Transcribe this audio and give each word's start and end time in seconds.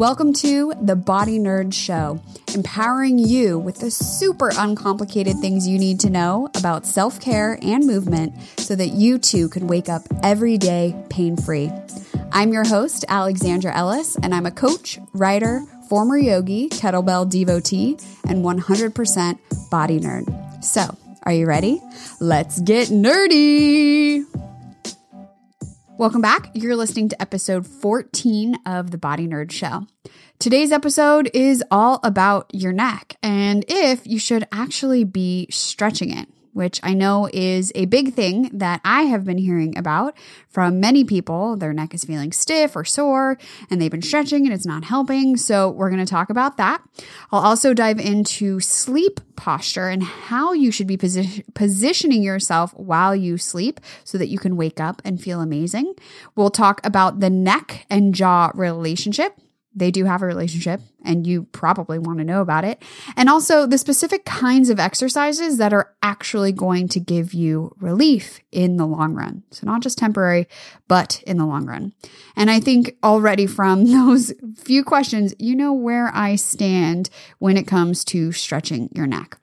Welcome 0.00 0.32
to 0.32 0.72
the 0.80 0.96
Body 0.96 1.38
Nerd 1.38 1.74
Show, 1.74 2.22
empowering 2.54 3.18
you 3.18 3.58
with 3.58 3.80
the 3.80 3.90
super 3.90 4.50
uncomplicated 4.56 5.36
things 5.40 5.68
you 5.68 5.78
need 5.78 6.00
to 6.00 6.08
know 6.08 6.48
about 6.56 6.86
self 6.86 7.20
care 7.20 7.58
and 7.60 7.86
movement 7.86 8.32
so 8.56 8.74
that 8.76 8.92
you 8.92 9.18
too 9.18 9.50
can 9.50 9.66
wake 9.66 9.90
up 9.90 10.00
every 10.22 10.56
day 10.56 10.96
pain 11.10 11.36
free. 11.36 11.70
I'm 12.32 12.50
your 12.50 12.66
host, 12.66 13.04
Alexandra 13.10 13.76
Ellis, 13.76 14.16
and 14.16 14.34
I'm 14.34 14.46
a 14.46 14.50
coach, 14.50 14.98
writer, 15.12 15.60
former 15.90 16.16
yogi, 16.16 16.70
kettlebell 16.70 17.28
devotee, 17.28 17.98
and 18.26 18.42
100% 18.42 19.70
body 19.70 20.00
nerd. 20.00 20.64
So, 20.64 20.96
are 21.24 21.32
you 21.34 21.44
ready? 21.44 21.78
Let's 22.20 22.58
get 22.58 22.88
nerdy! 22.88 24.24
Welcome 26.00 26.22
back. 26.22 26.50
You're 26.54 26.76
listening 26.76 27.10
to 27.10 27.20
episode 27.20 27.66
14 27.66 28.56
of 28.64 28.90
the 28.90 28.96
Body 28.96 29.28
Nerd 29.28 29.50
Show. 29.50 29.86
Today's 30.38 30.72
episode 30.72 31.30
is 31.34 31.62
all 31.70 32.00
about 32.02 32.46
your 32.54 32.72
neck 32.72 33.16
and 33.22 33.66
if 33.68 34.06
you 34.06 34.18
should 34.18 34.48
actually 34.50 35.04
be 35.04 35.46
stretching 35.50 36.16
it 36.16 36.26
which 36.52 36.80
I 36.82 36.94
know 36.94 37.28
is 37.32 37.72
a 37.74 37.86
big 37.86 38.14
thing 38.14 38.50
that 38.52 38.80
I 38.84 39.02
have 39.02 39.24
been 39.24 39.38
hearing 39.38 39.76
about 39.76 40.16
from 40.48 40.80
many 40.80 41.04
people. 41.04 41.56
Their 41.56 41.72
neck 41.72 41.94
is 41.94 42.04
feeling 42.04 42.32
stiff 42.32 42.76
or 42.76 42.84
sore 42.84 43.38
and 43.70 43.80
they've 43.80 43.90
been 43.90 44.02
stretching 44.02 44.44
and 44.44 44.52
it's 44.52 44.66
not 44.66 44.84
helping. 44.84 45.36
So, 45.36 45.70
we're 45.70 45.90
going 45.90 46.04
to 46.04 46.10
talk 46.10 46.30
about 46.30 46.56
that. 46.56 46.82
I'll 47.32 47.44
also 47.44 47.74
dive 47.74 47.98
into 47.98 48.60
sleep 48.60 49.20
posture 49.36 49.88
and 49.88 50.02
how 50.02 50.52
you 50.52 50.70
should 50.70 50.86
be 50.86 50.96
posi- 50.96 51.42
positioning 51.54 52.22
yourself 52.22 52.72
while 52.74 53.16
you 53.16 53.38
sleep 53.38 53.80
so 54.04 54.18
that 54.18 54.28
you 54.28 54.38
can 54.38 54.56
wake 54.56 54.80
up 54.80 55.00
and 55.04 55.20
feel 55.20 55.40
amazing. 55.40 55.94
We'll 56.36 56.50
talk 56.50 56.84
about 56.84 57.20
the 57.20 57.30
neck 57.30 57.86
and 57.88 58.14
jaw 58.14 58.52
relationship 58.54 59.38
they 59.74 59.90
do 59.90 60.04
have 60.04 60.22
a 60.22 60.26
relationship 60.26 60.80
and 61.04 61.26
you 61.26 61.44
probably 61.44 61.98
want 61.98 62.18
to 62.18 62.24
know 62.24 62.40
about 62.40 62.64
it. 62.64 62.82
And 63.16 63.28
also 63.28 63.66
the 63.66 63.78
specific 63.78 64.24
kinds 64.24 64.68
of 64.68 64.80
exercises 64.80 65.58
that 65.58 65.72
are 65.72 65.94
actually 66.02 66.52
going 66.52 66.88
to 66.88 67.00
give 67.00 67.32
you 67.32 67.74
relief 67.78 68.40
in 68.50 68.76
the 68.76 68.86
long 68.86 69.14
run. 69.14 69.44
So, 69.50 69.66
not 69.66 69.82
just 69.82 69.98
temporary, 69.98 70.48
but 70.88 71.22
in 71.26 71.38
the 71.38 71.46
long 71.46 71.66
run. 71.66 71.92
And 72.36 72.50
I 72.50 72.60
think 72.60 72.96
already 73.02 73.46
from 73.46 73.86
those 73.92 74.32
few 74.56 74.84
questions, 74.84 75.34
you 75.38 75.54
know 75.54 75.72
where 75.72 76.10
I 76.14 76.36
stand 76.36 77.10
when 77.38 77.56
it 77.56 77.66
comes 77.66 78.04
to 78.06 78.32
stretching 78.32 78.90
your 78.92 79.06
neck. 79.06 79.39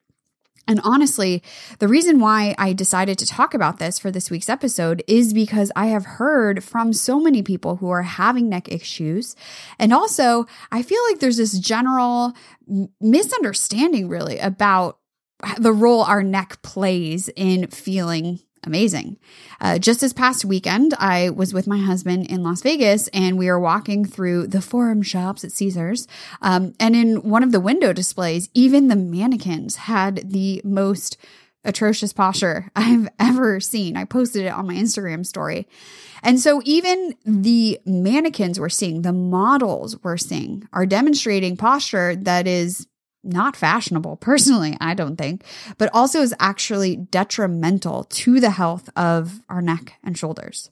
And 0.67 0.81
honestly, 0.83 1.41
the 1.79 1.87
reason 1.87 2.19
why 2.19 2.53
I 2.57 2.73
decided 2.73 3.17
to 3.19 3.25
talk 3.25 3.53
about 3.53 3.79
this 3.79 3.97
for 3.97 4.11
this 4.11 4.29
week's 4.29 4.49
episode 4.49 5.03
is 5.07 5.33
because 5.33 5.71
I 5.75 5.87
have 5.87 6.05
heard 6.05 6.63
from 6.63 6.93
so 6.93 7.19
many 7.19 7.41
people 7.41 7.77
who 7.77 7.89
are 7.89 8.03
having 8.03 8.49
neck 8.49 8.71
issues. 8.71 9.35
And 9.79 9.93
also, 9.93 10.45
I 10.71 10.81
feel 10.81 11.01
like 11.09 11.19
there's 11.19 11.37
this 11.37 11.57
general 11.57 12.33
misunderstanding 12.99 14.09
really 14.09 14.39
about 14.39 14.99
the 15.57 15.71
role 15.71 16.01
our 16.03 16.23
neck 16.23 16.61
plays 16.63 17.29
in 17.35 17.67
feeling 17.67 18.39
amazing. 18.63 19.17
Uh, 19.59 19.77
just 19.79 20.01
this 20.01 20.13
past 20.13 20.45
weekend, 20.45 20.93
I 20.99 21.29
was 21.29 21.53
with 21.53 21.67
my 21.67 21.79
husband 21.79 22.27
in 22.27 22.43
Las 22.43 22.61
Vegas 22.61 23.07
and 23.09 23.37
we 23.37 23.47
were 23.47 23.59
walking 23.59 24.05
through 24.05 24.47
the 24.47 24.61
forum 24.61 25.01
shops 25.01 25.43
at 25.43 25.51
Caesars. 25.51 26.07
Um, 26.41 26.73
and 26.79 26.95
in 26.95 27.17
one 27.29 27.43
of 27.43 27.51
the 27.51 27.59
window 27.59 27.93
displays, 27.93 28.49
even 28.53 28.87
the 28.87 28.95
mannequins 28.95 29.75
had 29.75 30.31
the 30.31 30.61
most 30.63 31.17
atrocious 31.63 32.13
posture 32.13 32.71
I've 32.75 33.09
ever 33.19 33.59
seen. 33.59 33.97
I 33.97 34.05
posted 34.05 34.45
it 34.45 34.53
on 34.53 34.67
my 34.67 34.75
Instagram 34.75 35.25
story. 35.25 35.67
And 36.23 36.39
so 36.39 36.61
even 36.65 37.13
the 37.25 37.79
mannequins 37.85 38.59
we're 38.59 38.69
seeing, 38.69 39.03
the 39.03 39.13
models 39.13 40.01
we're 40.03 40.17
seeing 40.17 40.67
are 40.73 40.85
demonstrating 40.85 41.57
posture 41.57 42.15
that 42.15 42.47
is 42.47 42.87
not 43.23 43.55
fashionable, 43.55 44.17
personally, 44.17 44.77
I 44.79 44.93
don't 44.93 45.17
think, 45.17 45.43
but 45.77 45.89
also 45.93 46.21
is 46.21 46.33
actually 46.39 46.95
detrimental 46.95 48.05
to 48.05 48.39
the 48.39 48.51
health 48.51 48.89
of 48.95 49.41
our 49.49 49.61
neck 49.61 49.93
and 50.03 50.17
shoulders. 50.17 50.69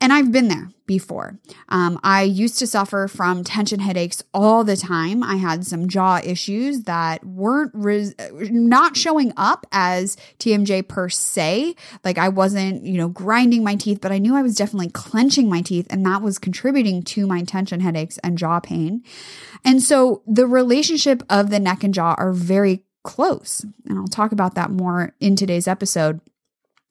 And 0.00 0.12
I've 0.12 0.30
been 0.30 0.48
there 0.48 0.70
before. 0.86 1.38
Um, 1.68 1.98
I 2.02 2.22
used 2.22 2.58
to 2.58 2.66
suffer 2.66 3.08
from 3.08 3.42
tension 3.44 3.80
headaches 3.80 4.22
all 4.32 4.62
the 4.62 4.76
time. 4.76 5.22
I 5.22 5.36
had 5.36 5.66
some 5.66 5.88
jaw 5.88 6.20
issues 6.22 6.82
that 6.82 7.24
weren't 7.24 7.72
res- 7.74 8.14
not 8.32 8.96
showing 8.96 9.32
up 9.36 9.66
as 9.72 10.16
TMJ 10.38 10.86
per 10.86 11.08
se. 11.08 11.74
Like 12.04 12.18
I 12.18 12.28
wasn't, 12.28 12.84
you 12.84 12.98
know, 12.98 13.08
grinding 13.08 13.64
my 13.64 13.74
teeth, 13.74 14.00
but 14.00 14.12
I 14.12 14.18
knew 14.18 14.36
I 14.36 14.42
was 14.42 14.54
definitely 14.54 14.90
clenching 14.90 15.48
my 15.48 15.62
teeth, 15.62 15.86
and 15.90 16.04
that 16.06 16.22
was 16.22 16.38
contributing 16.38 17.02
to 17.04 17.26
my 17.26 17.42
tension 17.42 17.80
headaches 17.80 18.18
and 18.18 18.38
jaw 18.38 18.60
pain. 18.60 19.02
And 19.64 19.82
so 19.82 20.22
the 20.26 20.46
relationship 20.46 21.22
of 21.28 21.50
the 21.50 21.58
neck 21.58 21.82
and 21.82 21.94
jaw 21.94 22.14
are 22.18 22.32
very 22.32 22.84
close. 23.02 23.64
And 23.88 23.98
I'll 23.98 24.06
talk 24.08 24.32
about 24.32 24.54
that 24.56 24.70
more 24.70 25.14
in 25.20 25.36
today's 25.36 25.68
episode. 25.68 26.20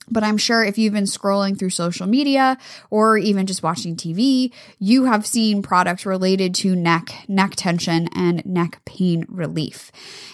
But 0.10 0.24
I'm 0.24 0.38
sure 0.38 0.64
if 0.64 0.78
you've 0.78 0.94
been 0.94 1.06
scrolling 1.06 1.58
through 1.58 1.72
social 1.72 2.08
media 2.08 2.58
or 2.90 3.18
even 3.18 3.46
just 3.46 3.64
watching 3.64 3.96
TV, 3.96 4.52
you 4.80 5.06
have 5.06 5.26
seen 5.26 5.62
products 5.62 6.06
related 6.06 6.54
to 6.56 6.76
neck, 6.76 7.26
neck 7.28 7.56
tension, 7.56 8.08
and 8.16 8.46
neck 8.46 8.82
pain 8.86 9.26
relief. 9.28 9.92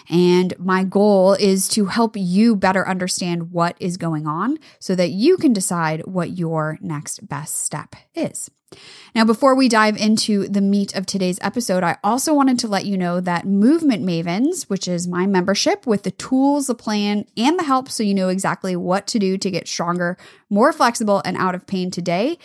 And 0.09 0.53
my 0.59 0.83
goal 0.83 1.33
is 1.33 1.67
to 1.69 1.85
help 1.85 2.15
you 2.17 2.55
better 2.55 2.87
understand 2.87 3.51
what 3.51 3.75
is 3.79 3.97
going 3.97 4.27
on 4.27 4.57
so 4.79 4.95
that 4.95 5.11
you 5.11 5.37
can 5.37 5.53
decide 5.53 6.05
what 6.05 6.37
your 6.37 6.77
next 6.81 7.27
best 7.27 7.57
step 7.63 7.95
is. 8.13 8.49
Now, 9.13 9.25
before 9.25 9.55
we 9.55 9.67
dive 9.67 9.97
into 9.97 10.47
the 10.47 10.61
meat 10.61 10.95
of 10.95 11.05
today's 11.05 11.37
episode, 11.41 11.83
I 11.83 11.97
also 12.01 12.33
wanted 12.33 12.57
to 12.59 12.67
let 12.69 12.85
you 12.85 12.97
know 12.97 13.19
that 13.19 13.45
Movement 13.45 14.03
Mavens, 14.03 14.69
which 14.69 14.87
is 14.87 15.07
my 15.07 15.27
membership 15.27 15.85
with 15.85 16.03
the 16.03 16.11
tools, 16.11 16.67
the 16.67 16.75
plan, 16.75 17.25
and 17.35 17.59
the 17.59 17.63
help 17.63 17.89
so 17.89 18.03
you 18.03 18.13
know 18.13 18.29
exactly 18.29 18.75
what 18.75 19.07
to 19.07 19.19
do 19.19 19.37
to 19.37 19.51
get 19.51 19.67
stronger, 19.67 20.17
more 20.49 20.71
flexible, 20.71 21.21
and 21.25 21.35
out 21.35 21.55
of 21.55 21.67
pain 21.67 21.91
today, 21.91 22.37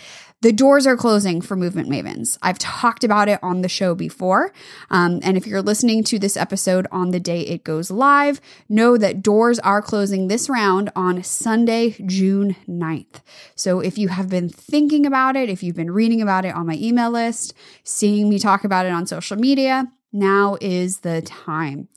the 0.43 0.53
doors 0.53 0.87
are 0.87 0.97
closing 0.97 1.41
for 1.41 1.57
Movement 1.57 1.89
Mavens. 1.89 2.37
I've 2.43 2.59
talked 2.59 3.05
about 3.05 3.29
it 3.29 3.39
on 3.43 3.63
the 3.63 3.69
show 3.69 3.95
before. 3.95 4.53
Um, 4.91 5.21
and 5.23 5.37
if 5.37 5.47
you're 5.47 5.63
listening 5.63 6.05
to 6.05 6.19
this 6.19 6.37
episode 6.37 6.87
on 6.93 7.11
the 7.11 7.21
day 7.21 7.41
it 7.41 7.65
goes 7.65 7.91
live, 7.91 8.41
know 8.69 8.99
that 8.99 9.23
doors 9.23 9.59
are 9.61 9.81
closing 9.81 10.29
this 10.29 10.49
round 10.49 10.91
on 10.95 11.23
Sunday, 11.23 11.97
June 12.05 12.55
9th. 12.69 13.23
So 13.55 13.81
if 13.81 13.97
you 13.97 14.09
have 14.09 14.29
been 14.29 14.49
thinking 14.49 15.07
about 15.07 15.37
it, 15.37 15.49
if 15.49 15.63
you've 15.63 15.77
been 15.77 15.91
reading 15.91 16.21
about 16.21 16.45
it 16.45 16.55
on 16.55 16.67
my 16.67 16.75
email 16.75 17.11
list, 17.11 17.55
seeing 17.83 18.29
me 18.29 18.39
talk 18.39 18.63
about 18.63 18.85
it 18.85 18.93
on 18.93 19.07
social 19.07 19.39
media, 19.39 19.91
now 20.13 20.57
is 20.61 21.01
the 21.01 21.23
time. 21.23 21.89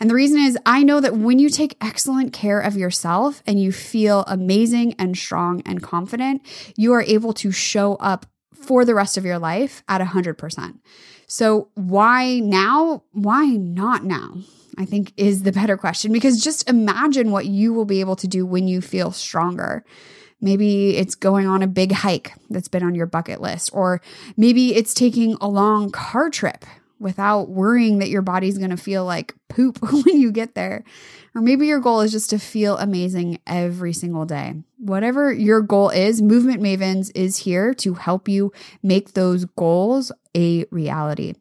And 0.00 0.08
the 0.08 0.14
reason 0.14 0.40
is, 0.40 0.56
I 0.64 0.82
know 0.82 1.00
that 1.00 1.16
when 1.16 1.38
you 1.38 1.50
take 1.50 1.76
excellent 1.80 2.32
care 2.32 2.58
of 2.58 2.74
yourself 2.74 3.42
and 3.46 3.62
you 3.62 3.70
feel 3.70 4.24
amazing 4.26 4.94
and 4.98 5.16
strong 5.16 5.62
and 5.66 5.82
confident, 5.82 6.40
you 6.76 6.94
are 6.94 7.02
able 7.02 7.34
to 7.34 7.52
show 7.52 7.96
up 7.96 8.24
for 8.54 8.86
the 8.86 8.94
rest 8.94 9.18
of 9.18 9.26
your 9.26 9.38
life 9.38 9.82
at 9.88 10.00
100%. 10.00 10.78
So, 11.26 11.68
why 11.74 12.40
now? 12.40 13.04
Why 13.12 13.46
not 13.46 14.04
now? 14.04 14.38
I 14.78 14.86
think 14.86 15.12
is 15.16 15.42
the 15.42 15.52
better 15.52 15.76
question 15.76 16.12
because 16.12 16.42
just 16.42 16.68
imagine 16.68 17.30
what 17.30 17.46
you 17.46 17.74
will 17.74 17.84
be 17.84 18.00
able 18.00 18.16
to 18.16 18.26
do 18.26 18.46
when 18.46 18.66
you 18.66 18.80
feel 18.80 19.12
stronger. 19.12 19.84
Maybe 20.40 20.96
it's 20.96 21.14
going 21.14 21.46
on 21.46 21.62
a 21.62 21.66
big 21.66 21.92
hike 21.92 22.32
that's 22.48 22.68
been 22.68 22.82
on 22.82 22.94
your 22.94 23.04
bucket 23.04 23.42
list, 23.42 23.70
or 23.74 24.00
maybe 24.38 24.74
it's 24.74 24.94
taking 24.94 25.36
a 25.40 25.48
long 25.48 25.90
car 25.90 26.30
trip 26.30 26.64
without 27.00 27.48
worrying 27.48 27.98
that 27.98 28.10
your 28.10 28.22
body's 28.22 28.58
going 28.58 28.70
to 28.70 28.76
feel 28.76 29.04
like 29.04 29.34
poop 29.48 29.78
when 30.04 30.20
you 30.20 30.30
get 30.30 30.54
there. 30.54 30.84
Or 31.34 31.40
maybe 31.40 31.66
your 31.66 31.80
goal 31.80 32.00
is 32.00 32.12
just 32.12 32.30
to 32.30 32.38
feel 32.38 32.76
amazing 32.78 33.38
every 33.46 33.92
single 33.92 34.26
day. 34.26 34.54
Whatever 34.78 35.32
your 35.32 35.62
goal 35.62 35.90
is, 35.90 36.20
Movement 36.20 36.60
Mavens 36.62 37.10
is 37.14 37.38
here 37.38 37.72
to 37.74 37.94
help 37.94 38.28
you 38.28 38.52
make 38.82 39.14
those 39.14 39.44
goals 39.44 40.12
a 40.36 40.64
reality. 40.70 41.34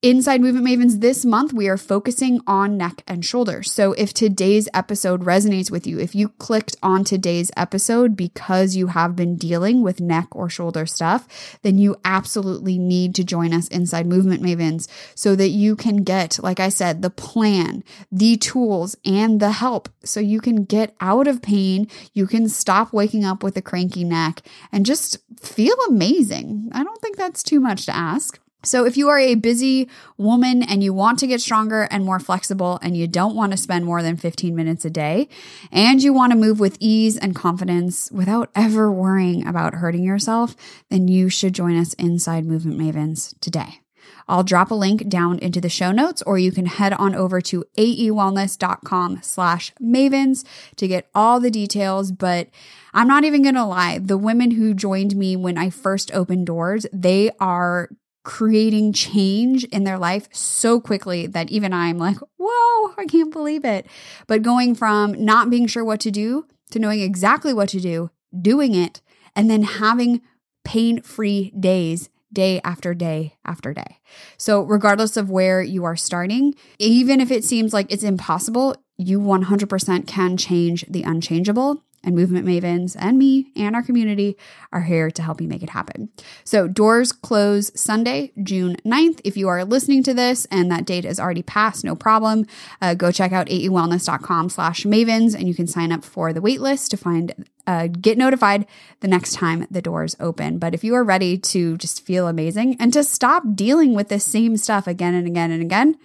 Inside 0.00 0.40
Movement 0.40 0.64
Mavens 0.64 1.00
this 1.00 1.24
month, 1.24 1.52
we 1.52 1.66
are 1.66 1.76
focusing 1.76 2.40
on 2.46 2.76
neck 2.76 3.02
and 3.08 3.24
shoulders. 3.24 3.72
So 3.72 3.94
if 3.94 4.14
today's 4.14 4.68
episode 4.72 5.24
resonates 5.24 5.72
with 5.72 5.88
you, 5.88 5.98
if 5.98 6.14
you 6.14 6.28
clicked 6.28 6.76
on 6.84 7.02
today's 7.02 7.50
episode 7.56 8.16
because 8.16 8.76
you 8.76 8.86
have 8.86 9.16
been 9.16 9.34
dealing 9.34 9.82
with 9.82 10.00
neck 10.00 10.28
or 10.30 10.48
shoulder 10.48 10.86
stuff, 10.86 11.58
then 11.62 11.78
you 11.78 11.96
absolutely 12.04 12.78
need 12.78 13.12
to 13.16 13.24
join 13.24 13.52
us 13.52 13.66
inside 13.66 14.06
Movement 14.06 14.40
Mavens 14.40 14.86
so 15.16 15.34
that 15.34 15.48
you 15.48 15.74
can 15.74 16.04
get, 16.04 16.38
like 16.44 16.60
I 16.60 16.68
said, 16.68 17.02
the 17.02 17.10
plan, 17.10 17.82
the 18.12 18.36
tools, 18.36 18.96
and 19.04 19.40
the 19.40 19.50
help 19.50 19.88
so 20.04 20.20
you 20.20 20.40
can 20.40 20.62
get 20.62 20.94
out 21.00 21.26
of 21.26 21.42
pain. 21.42 21.88
You 22.12 22.28
can 22.28 22.48
stop 22.48 22.92
waking 22.92 23.24
up 23.24 23.42
with 23.42 23.56
a 23.56 23.62
cranky 23.62 24.04
neck 24.04 24.42
and 24.70 24.86
just 24.86 25.18
feel 25.40 25.74
amazing. 25.88 26.68
I 26.70 26.84
don't 26.84 27.00
think 27.00 27.16
that's 27.16 27.42
too 27.42 27.58
much 27.58 27.84
to 27.86 27.96
ask. 27.96 28.38
So, 28.64 28.84
if 28.84 28.96
you 28.96 29.08
are 29.08 29.18
a 29.18 29.36
busy 29.36 29.88
woman 30.16 30.64
and 30.64 30.82
you 30.82 30.92
want 30.92 31.20
to 31.20 31.28
get 31.28 31.40
stronger 31.40 31.82
and 31.92 32.04
more 32.04 32.18
flexible 32.18 32.80
and 32.82 32.96
you 32.96 33.06
don't 33.06 33.36
want 33.36 33.52
to 33.52 33.56
spend 33.56 33.84
more 33.84 34.02
than 34.02 34.16
15 34.16 34.54
minutes 34.54 34.84
a 34.84 34.90
day 34.90 35.28
and 35.70 36.02
you 36.02 36.12
want 36.12 36.32
to 36.32 36.38
move 36.38 36.58
with 36.58 36.76
ease 36.80 37.16
and 37.16 37.36
confidence 37.36 38.10
without 38.10 38.50
ever 38.56 38.90
worrying 38.90 39.46
about 39.46 39.74
hurting 39.74 40.02
yourself, 40.02 40.56
then 40.90 41.06
you 41.06 41.28
should 41.28 41.54
join 41.54 41.78
us 41.78 41.94
inside 41.94 42.44
Movement 42.46 42.80
Mavens 42.80 43.38
today. 43.40 43.80
I'll 44.26 44.42
drop 44.42 44.70
a 44.70 44.74
link 44.74 45.08
down 45.08 45.38
into 45.38 45.60
the 45.60 45.68
show 45.68 45.92
notes, 45.92 46.22
or 46.22 46.38
you 46.38 46.52
can 46.52 46.66
head 46.66 46.92
on 46.92 47.14
over 47.14 47.40
to 47.42 47.64
aewellness.com 47.76 49.20
slash 49.22 49.72
mavens 49.80 50.44
to 50.76 50.88
get 50.88 51.08
all 51.14 51.40
the 51.40 51.50
details. 51.50 52.12
But 52.12 52.48
I'm 52.92 53.08
not 53.08 53.24
even 53.24 53.42
going 53.42 53.54
to 53.54 53.64
lie. 53.64 53.98
The 53.98 54.18
women 54.18 54.52
who 54.52 54.74
joined 54.74 55.16
me 55.16 55.36
when 55.36 55.56
I 55.56 55.70
first 55.70 56.12
opened 56.12 56.46
doors, 56.46 56.86
they 56.92 57.30
are 57.40 57.88
creating 58.28 58.92
change 58.92 59.64
in 59.64 59.84
their 59.84 59.98
life 59.98 60.28
so 60.30 60.78
quickly 60.78 61.26
that 61.26 61.48
even 61.48 61.72
I'm 61.72 61.96
like, 61.96 62.18
whoa, 62.38 62.94
I 62.98 63.06
can't 63.06 63.32
believe 63.32 63.64
it. 63.64 63.86
But 64.26 64.42
going 64.42 64.74
from 64.74 65.24
not 65.24 65.48
being 65.48 65.66
sure 65.66 65.82
what 65.82 65.98
to 66.00 66.10
do 66.10 66.46
to 66.72 66.78
knowing 66.78 67.00
exactly 67.00 67.54
what 67.54 67.70
to 67.70 67.80
do, 67.80 68.10
doing 68.38 68.74
it, 68.74 69.00
and 69.34 69.48
then 69.50 69.62
having 69.62 70.20
pain 70.62 71.00
free 71.00 71.54
days 71.58 72.10
day 72.30 72.60
after 72.64 72.92
day 72.92 73.34
after 73.46 73.72
day. 73.72 73.96
So, 74.36 74.60
regardless 74.60 75.16
of 75.16 75.30
where 75.30 75.62
you 75.62 75.84
are 75.84 75.96
starting, 75.96 76.54
even 76.78 77.22
if 77.22 77.30
it 77.30 77.44
seems 77.44 77.72
like 77.72 77.90
it's 77.90 78.02
impossible, 78.02 78.76
you 78.98 79.20
100% 79.20 80.06
can 80.06 80.36
change 80.36 80.84
the 80.86 81.02
unchangeable 81.02 81.82
and 82.04 82.14
Movement 82.14 82.46
Mavens 82.46 82.96
and 82.98 83.18
me 83.18 83.52
and 83.56 83.74
our 83.74 83.82
community 83.82 84.36
are 84.72 84.82
here 84.82 85.10
to 85.10 85.22
help 85.22 85.40
you 85.40 85.48
make 85.48 85.62
it 85.62 85.70
happen. 85.70 86.10
So, 86.44 86.68
doors 86.68 87.12
close 87.12 87.70
Sunday, 87.78 88.32
June 88.42 88.76
9th. 88.84 89.20
If 89.24 89.36
you 89.36 89.48
are 89.48 89.64
listening 89.64 90.02
to 90.04 90.14
this 90.14 90.46
and 90.46 90.70
that 90.70 90.84
date 90.84 91.04
is 91.04 91.18
already 91.18 91.42
passed, 91.42 91.84
no 91.84 91.94
problem. 91.94 92.46
Uh, 92.80 92.94
go 92.94 93.10
check 93.10 93.32
out 93.32 93.48
aewellness.com 93.48 94.48
slash 94.48 94.84
mavens 94.84 95.34
and 95.34 95.48
you 95.48 95.54
can 95.54 95.66
sign 95.66 95.92
up 95.92 96.04
for 96.04 96.32
the 96.32 96.40
waitlist 96.40 96.88
to 96.90 96.96
find, 96.96 97.46
uh, 97.66 97.88
get 97.88 98.16
notified 98.16 98.66
the 99.00 99.08
next 99.08 99.32
time 99.32 99.66
the 99.70 99.82
doors 99.82 100.16
open. 100.20 100.58
But 100.58 100.74
if 100.74 100.84
you 100.84 100.94
are 100.94 101.04
ready 101.04 101.36
to 101.38 101.76
just 101.76 102.04
feel 102.04 102.28
amazing 102.28 102.76
and 102.80 102.92
to 102.92 103.02
stop 103.02 103.42
dealing 103.54 103.94
with 103.94 104.08
the 104.08 104.20
same 104.20 104.56
stuff 104.56 104.86
again 104.86 105.14
and 105.14 105.26
again 105.26 105.50
and 105.50 105.62
again, 105.62 105.96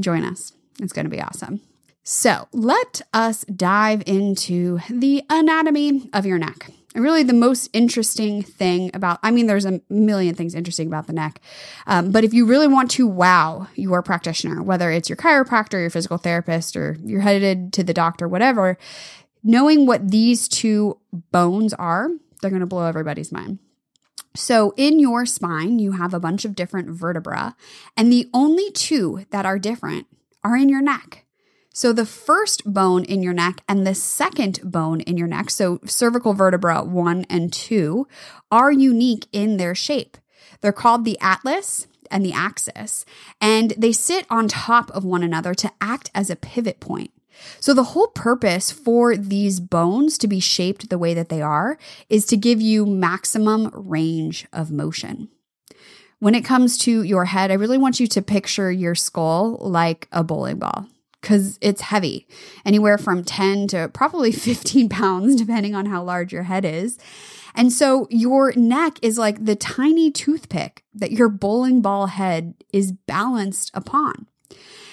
join 0.00 0.24
us. 0.24 0.52
It's 0.80 0.92
going 0.92 1.04
to 1.06 1.10
be 1.10 1.20
awesome. 1.20 1.60
So 2.02 2.48
let 2.52 3.02
us 3.12 3.44
dive 3.44 4.02
into 4.06 4.80
the 4.88 5.22
anatomy 5.28 6.08
of 6.12 6.26
your 6.26 6.38
neck. 6.38 6.72
And 6.94 7.04
really, 7.04 7.22
the 7.22 7.32
most 7.32 7.68
interesting 7.72 8.42
thing 8.42 8.90
about, 8.94 9.20
I 9.22 9.30
mean, 9.30 9.46
there's 9.46 9.64
a 9.64 9.80
million 9.88 10.34
things 10.34 10.56
interesting 10.56 10.88
about 10.88 11.06
the 11.06 11.12
neck. 11.12 11.40
Um, 11.86 12.10
but 12.10 12.24
if 12.24 12.34
you 12.34 12.46
really 12.46 12.66
want 12.66 12.90
to 12.92 13.06
wow 13.06 13.68
your 13.76 14.02
practitioner, 14.02 14.60
whether 14.60 14.90
it's 14.90 15.08
your 15.08 15.16
chiropractor, 15.16 15.80
your 15.80 15.90
physical 15.90 16.18
therapist, 16.18 16.76
or 16.76 16.96
you're 17.04 17.20
headed 17.20 17.72
to 17.74 17.84
the 17.84 17.94
doctor, 17.94 18.26
whatever, 18.26 18.76
knowing 19.44 19.86
what 19.86 20.10
these 20.10 20.48
two 20.48 20.98
bones 21.30 21.72
are, 21.74 22.08
they're 22.40 22.50
going 22.50 22.60
to 22.60 22.66
blow 22.66 22.86
everybody's 22.86 23.30
mind. 23.30 23.60
So, 24.34 24.74
in 24.76 24.98
your 24.98 25.26
spine, 25.26 25.78
you 25.78 25.92
have 25.92 26.14
a 26.14 26.20
bunch 26.20 26.44
of 26.44 26.56
different 26.56 26.88
vertebra, 26.88 27.56
and 27.96 28.12
the 28.12 28.28
only 28.32 28.70
two 28.72 29.26
that 29.30 29.46
are 29.46 29.58
different 29.58 30.06
are 30.42 30.56
in 30.56 30.68
your 30.68 30.82
neck. 30.82 31.24
So 31.72 31.92
the 31.92 32.06
first 32.06 32.72
bone 32.72 33.04
in 33.04 33.22
your 33.22 33.32
neck 33.32 33.62
and 33.68 33.86
the 33.86 33.94
second 33.94 34.60
bone 34.64 35.00
in 35.02 35.16
your 35.16 35.28
neck, 35.28 35.50
so 35.50 35.78
cervical 35.84 36.34
vertebra 36.34 36.82
1 36.82 37.26
and 37.30 37.52
2, 37.52 38.08
are 38.50 38.72
unique 38.72 39.26
in 39.32 39.56
their 39.56 39.74
shape. 39.74 40.16
They're 40.60 40.72
called 40.72 41.04
the 41.04 41.18
atlas 41.20 41.86
and 42.10 42.24
the 42.24 42.32
axis, 42.32 43.04
and 43.40 43.70
they 43.78 43.92
sit 43.92 44.26
on 44.28 44.48
top 44.48 44.90
of 44.90 45.04
one 45.04 45.22
another 45.22 45.54
to 45.54 45.70
act 45.80 46.10
as 46.12 46.28
a 46.28 46.36
pivot 46.36 46.80
point. 46.80 47.12
So, 47.60 47.72
the 47.72 47.84
whole 47.84 48.08
purpose 48.08 48.72
for 48.72 49.16
these 49.16 49.60
bones 49.60 50.18
to 50.18 50.28
be 50.28 50.40
shaped 50.40 50.90
the 50.90 50.98
way 50.98 51.14
that 51.14 51.28
they 51.28 51.40
are 51.40 51.78
is 52.08 52.26
to 52.26 52.36
give 52.36 52.60
you 52.60 52.84
maximum 52.84 53.70
range 53.72 54.46
of 54.52 54.72
motion. 54.72 55.28
When 56.18 56.34
it 56.34 56.44
comes 56.44 56.76
to 56.78 57.02
your 57.02 57.26
head, 57.26 57.50
I 57.50 57.54
really 57.54 57.78
want 57.78 58.00
you 58.00 58.08
to 58.08 58.20
picture 58.20 58.70
your 58.70 58.96
skull 58.96 59.56
like 59.60 60.08
a 60.12 60.22
bowling 60.22 60.58
ball 60.58 60.88
because 61.20 61.58
it's 61.60 61.82
heavy, 61.82 62.26
anywhere 62.64 62.98
from 62.98 63.24
10 63.24 63.68
to 63.68 63.90
probably 63.92 64.32
15 64.32 64.88
pounds, 64.88 65.36
depending 65.36 65.74
on 65.74 65.86
how 65.86 66.02
large 66.02 66.32
your 66.32 66.44
head 66.44 66.64
is. 66.64 66.98
And 67.54 67.72
so 67.72 68.06
your 68.10 68.52
neck 68.54 68.98
is 69.02 69.18
like 69.18 69.44
the 69.44 69.56
tiny 69.56 70.10
toothpick 70.10 70.84
that 70.94 71.12
your 71.12 71.28
bowling 71.28 71.80
ball 71.80 72.06
head 72.06 72.54
is 72.72 72.92
balanced 72.92 73.70
upon. 73.74 74.26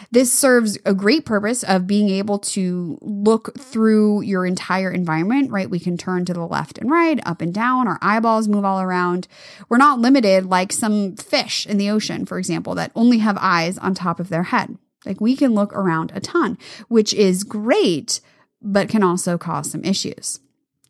This 0.09 0.31
serves 0.31 0.77
a 0.85 0.94
great 0.94 1.25
purpose 1.25 1.63
of 1.63 1.85
being 1.85 2.09
able 2.09 2.39
to 2.39 2.97
look 3.01 3.57
through 3.59 4.21
your 4.21 4.45
entire 4.45 4.89
environment, 4.89 5.51
right? 5.51 5.69
We 5.69 5.80
can 5.80 5.97
turn 5.97 6.23
to 6.25 6.33
the 6.33 6.45
left 6.45 6.77
and 6.77 6.89
right, 6.89 7.19
up 7.25 7.41
and 7.41 7.53
down, 7.53 7.88
our 7.88 8.00
eyeballs 8.01 8.47
move 8.47 8.63
all 8.63 8.80
around. 8.80 9.27
We're 9.68 9.77
not 9.77 10.00
limited 10.00 10.45
like 10.45 10.71
some 10.71 11.15
fish 11.15 11.65
in 11.65 11.77
the 11.77 11.89
ocean, 11.89 12.25
for 12.25 12.39
example, 12.39 12.73
that 12.75 12.91
only 12.95 13.18
have 13.18 13.38
eyes 13.41 13.77
on 13.77 13.94
top 13.94 14.19
of 14.19 14.30
their 14.30 14.44
head. 14.44 14.77
Like 15.07 15.21
we 15.21 15.36
can 15.36 15.56
look 15.56 15.74
around 15.74 16.12
a 16.13 16.19
ton, 16.19 16.57
which 16.89 17.13
is 17.13 17.44
great, 17.44 18.21
but 18.62 18.89
can 18.89 19.04
also 19.04 19.38
cause 19.38 19.71
some 19.71 19.83
issues. 19.83 20.39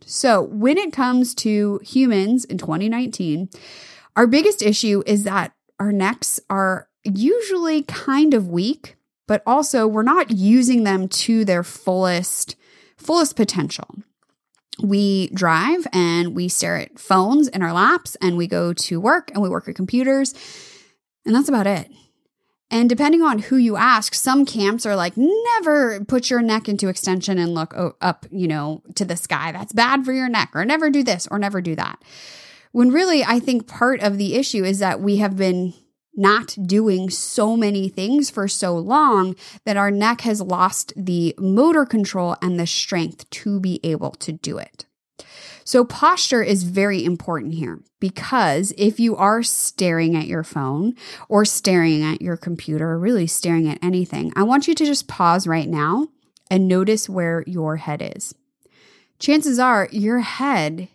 So, 0.05 0.41
when 0.41 0.77
it 0.77 0.93
comes 0.93 1.35
to 1.35 1.79
humans 1.83 2.45
in 2.45 2.57
2019, 2.57 3.49
our 4.15 4.25
biggest 4.25 4.61
issue 4.61 5.03
is 5.05 5.23
that 5.25 5.51
our 5.79 5.91
necks 5.91 6.39
are 6.49 6.87
usually 7.03 7.83
kind 7.83 8.33
of 8.33 8.47
weak, 8.47 8.95
but 9.27 9.43
also 9.45 9.85
we're 9.85 10.03
not 10.03 10.31
using 10.31 10.83
them 10.83 11.07
to 11.09 11.45
their 11.45 11.63
fullest 11.63 12.55
fullest 12.97 13.35
potential. 13.35 13.95
We 14.81 15.27
drive 15.29 15.87
and 15.91 16.35
we 16.35 16.49
stare 16.49 16.77
at 16.77 16.99
phones 16.99 17.47
in 17.47 17.61
our 17.61 17.73
laps 17.73 18.15
and 18.21 18.37
we 18.37 18.47
go 18.47 18.73
to 18.73 18.99
work 18.99 19.31
and 19.33 19.41
we 19.41 19.49
work 19.49 19.67
at 19.67 19.75
computers. 19.75 20.33
And 21.25 21.35
that's 21.35 21.49
about 21.49 21.67
it. 21.67 21.91
And 22.69 22.89
depending 22.89 23.21
on 23.21 23.39
who 23.39 23.55
you 23.55 23.77
ask, 23.77 24.13
some 24.13 24.45
camps 24.45 24.85
are 24.85 24.95
like, 24.95 25.13
never 25.15 26.03
put 26.03 26.29
your 26.29 26.41
neck 26.41 26.67
into 26.67 26.89
extension 26.89 27.37
and 27.37 27.53
look 27.53 27.73
up, 28.01 28.25
you 28.29 28.47
know, 28.47 28.83
to 28.95 29.05
the 29.05 29.15
sky. 29.15 29.53
That's 29.53 29.71
bad 29.71 30.03
for 30.03 30.11
your 30.11 30.27
neck, 30.27 30.51
or 30.53 30.65
never 30.65 30.89
do 30.89 31.01
this, 31.01 31.27
or 31.31 31.39
never 31.39 31.61
do 31.61 31.75
that. 31.75 32.03
When 32.73 32.91
really, 32.91 33.23
I 33.23 33.39
think 33.39 33.67
part 33.67 34.01
of 34.01 34.17
the 34.17 34.35
issue 34.35 34.65
is 34.65 34.79
that 34.79 34.99
we 34.99 35.17
have 35.17 35.37
been 35.37 35.73
not 36.13 36.57
doing 36.65 37.09
so 37.09 37.55
many 37.55 37.87
things 37.87 38.29
for 38.29 38.47
so 38.47 38.75
long 38.75 39.35
that 39.65 39.77
our 39.77 39.91
neck 39.91 40.21
has 40.21 40.41
lost 40.41 40.91
the 40.97 41.33
motor 41.37 41.85
control 41.85 42.35
and 42.41 42.59
the 42.59 42.67
strength 42.67 43.29
to 43.29 43.59
be 43.59 43.79
able 43.83 44.11
to 44.11 44.33
do 44.33 44.57
it. 44.57 44.85
So, 45.67 45.83
posture 45.83 46.41
is 46.41 46.63
very 46.63 47.03
important 47.03 47.55
here 47.55 47.81
because 47.99 48.71
if 48.77 49.01
you 49.01 49.17
are 49.17 49.43
staring 49.43 50.15
at 50.15 50.25
your 50.25 50.45
phone 50.45 50.93
or 51.27 51.43
staring 51.43 52.03
at 52.03 52.21
your 52.21 52.37
computer, 52.37 52.91
or 52.91 52.97
really 52.97 53.27
staring 53.27 53.67
at 53.67 53.83
anything, 53.83 54.31
I 54.37 54.43
want 54.43 54.69
you 54.69 54.75
to 54.75 54.85
just 54.85 55.09
pause 55.09 55.45
right 55.45 55.67
now 55.67 56.07
and 56.49 56.69
notice 56.69 57.09
where 57.09 57.43
your 57.45 57.75
head 57.75 58.13
is. 58.15 58.33
Chances 59.19 59.59
are 59.59 59.89
your 59.91 60.19
head 60.19 60.87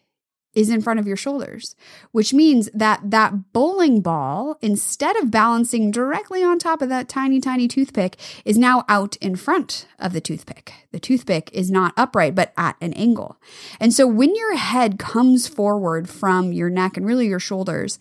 is 0.54 0.68
in 0.68 0.80
front 0.80 1.00
of 1.00 1.06
your 1.06 1.16
shoulders, 1.16 1.74
which 2.10 2.34
means 2.34 2.68
that 2.74 3.00
that 3.10 3.52
bowling 3.52 4.00
ball, 4.00 4.58
instead 4.60 5.16
of 5.16 5.30
balancing 5.30 5.90
directly 5.90 6.42
on 6.42 6.58
top 6.58 6.82
of 6.82 6.88
that 6.88 7.08
tiny, 7.08 7.40
tiny 7.40 7.66
toothpick, 7.66 8.16
is 8.44 8.58
now 8.58 8.84
out 8.88 9.16
in 9.16 9.36
front 9.36 9.86
of 9.98 10.12
the 10.12 10.20
toothpick. 10.20 10.72
The 10.90 11.00
toothpick 11.00 11.50
is 11.52 11.70
not 11.70 11.94
upright, 11.96 12.34
but 12.34 12.52
at 12.56 12.76
an 12.80 12.92
angle. 12.94 13.40
And 13.80 13.92
so 13.94 14.06
when 14.06 14.34
your 14.34 14.56
head 14.56 14.98
comes 14.98 15.48
forward 15.48 16.08
from 16.08 16.52
your 16.52 16.70
neck 16.70 16.96
and 16.96 17.06
really 17.06 17.28
your 17.28 17.40
shoulders, 17.40 17.98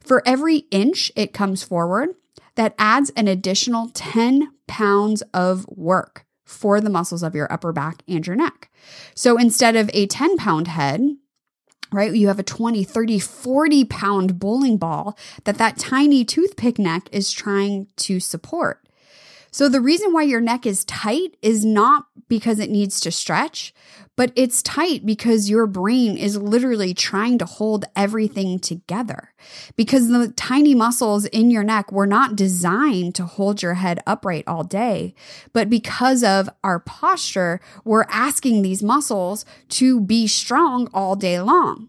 for 0.00 0.22
every 0.24 0.58
inch 0.70 1.12
it 1.14 1.34
comes 1.34 1.62
forward, 1.62 2.10
that 2.54 2.74
adds 2.78 3.10
an 3.10 3.28
additional 3.28 3.90
10 3.94 4.52
pounds 4.66 5.22
of 5.32 5.66
work 5.68 6.24
for 6.44 6.80
the 6.80 6.90
muscles 6.90 7.22
of 7.22 7.34
your 7.34 7.50
upper 7.52 7.72
back 7.72 8.02
and 8.08 8.26
your 8.26 8.36
neck. 8.36 8.70
So 9.14 9.38
instead 9.38 9.76
of 9.76 9.88
a 9.94 10.06
10 10.06 10.36
pound 10.36 10.68
head, 10.68 11.16
right? 11.92 12.12
You 12.14 12.28
have 12.28 12.38
a 12.38 12.44
20, 12.44 12.84
30, 12.84 13.18
40 13.18 13.84
pound 13.84 14.38
bowling 14.38 14.76
ball 14.76 15.16
that 15.44 15.58
that 15.58 15.78
tiny 15.78 16.24
toothpick 16.24 16.78
neck 16.78 17.08
is 17.12 17.32
trying 17.32 17.88
to 17.96 18.20
support. 18.20 18.80
So 19.50 19.68
the 19.68 19.80
reason 19.80 20.12
why 20.12 20.22
your 20.22 20.40
neck 20.40 20.64
is 20.66 20.84
tight 20.84 21.36
is 21.42 21.64
not 21.64 22.06
because 22.28 22.58
it 22.58 22.70
needs 22.70 23.00
to 23.00 23.10
stretch, 23.10 23.74
but 24.16 24.32
it's 24.36 24.62
tight 24.62 25.04
because 25.04 25.50
your 25.50 25.66
brain 25.66 26.16
is 26.16 26.36
literally 26.36 26.94
trying 26.94 27.38
to 27.38 27.44
hold 27.44 27.84
everything 27.96 28.58
together. 28.58 29.32
Because 29.76 30.08
the 30.08 30.32
tiny 30.36 30.74
muscles 30.74 31.24
in 31.26 31.50
your 31.50 31.64
neck 31.64 31.90
were 31.90 32.06
not 32.06 32.36
designed 32.36 33.14
to 33.16 33.24
hold 33.24 33.62
your 33.62 33.74
head 33.74 34.00
upright 34.06 34.44
all 34.46 34.62
day, 34.62 35.14
but 35.52 35.68
because 35.68 36.22
of 36.22 36.48
our 36.62 36.78
posture, 36.78 37.60
we're 37.84 38.06
asking 38.08 38.62
these 38.62 38.82
muscles 38.82 39.44
to 39.70 40.00
be 40.00 40.26
strong 40.26 40.88
all 40.94 41.16
day 41.16 41.40
long. 41.40 41.88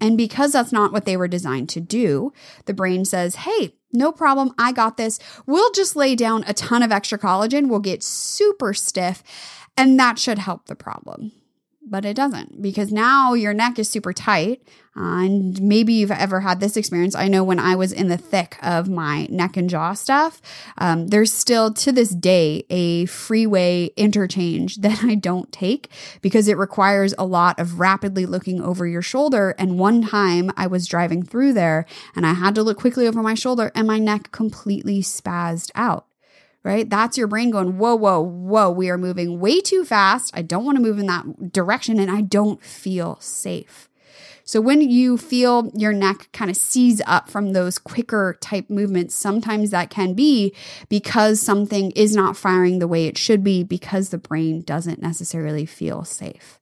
And 0.00 0.18
because 0.18 0.52
that's 0.52 0.72
not 0.72 0.92
what 0.92 1.06
they 1.06 1.16
were 1.16 1.28
designed 1.28 1.68
to 1.70 1.80
do, 1.80 2.32
the 2.66 2.74
brain 2.74 3.04
says, 3.04 3.36
hey, 3.36 3.74
no 3.94 4.12
problem. 4.12 4.52
I 4.58 4.72
got 4.72 4.96
this. 4.96 5.18
We'll 5.46 5.70
just 5.72 5.96
lay 5.96 6.14
down 6.14 6.44
a 6.46 6.52
ton 6.54 6.82
of 6.82 6.92
extra 6.92 7.18
collagen. 7.18 7.68
We'll 7.68 7.80
get 7.80 8.02
super 8.02 8.74
stiff, 8.74 9.22
and 9.76 9.98
that 9.98 10.18
should 10.18 10.38
help 10.38 10.66
the 10.66 10.76
problem. 10.76 11.32
But 11.86 12.04
it 12.04 12.14
doesn't 12.14 12.62
because 12.62 12.92
now 12.92 13.34
your 13.34 13.52
neck 13.52 13.78
is 13.78 13.88
super 13.88 14.12
tight. 14.12 14.62
Uh, 14.96 15.24
and 15.24 15.60
maybe 15.60 15.92
you've 15.92 16.12
ever 16.12 16.40
had 16.40 16.60
this 16.60 16.76
experience. 16.76 17.16
I 17.16 17.26
know 17.26 17.42
when 17.42 17.58
I 17.58 17.74
was 17.74 17.92
in 17.92 18.08
the 18.08 18.16
thick 18.16 18.56
of 18.62 18.88
my 18.88 19.26
neck 19.28 19.56
and 19.56 19.68
jaw 19.68 19.92
stuff, 19.92 20.40
um, 20.78 21.08
there's 21.08 21.32
still 21.32 21.72
to 21.74 21.90
this 21.90 22.10
day 22.10 22.64
a 22.70 23.06
freeway 23.06 23.90
interchange 23.96 24.76
that 24.82 25.02
I 25.02 25.16
don't 25.16 25.50
take 25.50 25.90
because 26.22 26.46
it 26.46 26.56
requires 26.56 27.12
a 27.18 27.24
lot 27.24 27.58
of 27.58 27.80
rapidly 27.80 28.24
looking 28.24 28.60
over 28.60 28.86
your 28.86 29.02
shoulder. 29.02 29.54
And 29.58 29.78
one 29.78 30.02
time 30.02 30.52
I 30.56 30.68
was 30.68 30.86
driving 30.86 31.24
through 31.24 31.54
there 31.54 31.86
and 32.14 32.24
I 32.24 32.34
had 32.34 32.54
to 32.54 32.62
look 32.62 32.78
quickly 32.78 33.08
over 33.08 33.22
my 33.22 33.34
shoulder 33.34 33.72
and 33.74 33.88
my 33.88 33.98
neck 33.98 34.30
completely 34.30 35.00
spazzed 35.00 35.72
out 35.74 36.06
right? 36.64 36.88
That's 36.88 37.18
your 37.18 37.26
brain 37.26 37.50
going, 37.50 37.78
whoa, 37.78 37.94
whoa, 37.94 38.20
whoa, 38.20 38.70
we 38.70 38.88
are 38.88 38.98
moving 38.98 39.38
way 39.38 39.60
too 39.60 39.84
fast. 39.84 40.32
I 40.34 40.42
don't 40.42 40.64
want 40.64 40.76
to 40.76 40.82
move 40.82 40.98
in 40.98 41.06
that 41.06 41.52
direction 41.52 42.00
and 42.00 42.10
I 42.10 42.22
don't 42.22 42.62
feel 42.62 43.18
safe. 43.20 43.88
So 44.46 44.60
when 44.60 44.82
you 44.82 45.16
feel 45.16 45.70
your 45.74 45.92
neck 45.92 46.28
kind 46.32 46.50
of 46.50 46.56
seize 46.56 47.00
up 47.06 47.30
from 47.30 47.52
those 47.52 47.78
quicker 47.78 48.36
type 48.40 48.68
movements, 48.68 49.14
sometimes 49.14 49.70
that 49.70 49.88
can 49.88 50.14
be 50.14 50.54
because 50.88 51.40
something 51.40 51.90
is 51.92 52.14
not 52.14 52.36
firing 52.36 52.78
the 52.78 52.88
way 52.88 53.06
it 53.06 53.16
should 53.16 53.42
be 53.42 53.62
because 53.62 54.10
the 54.10 54.18
brain 54.18 54.60
doesn't 54.60 55.00
necessarily 55.00 55.64
feel 55.64 56.04
safe. 56.04 56.60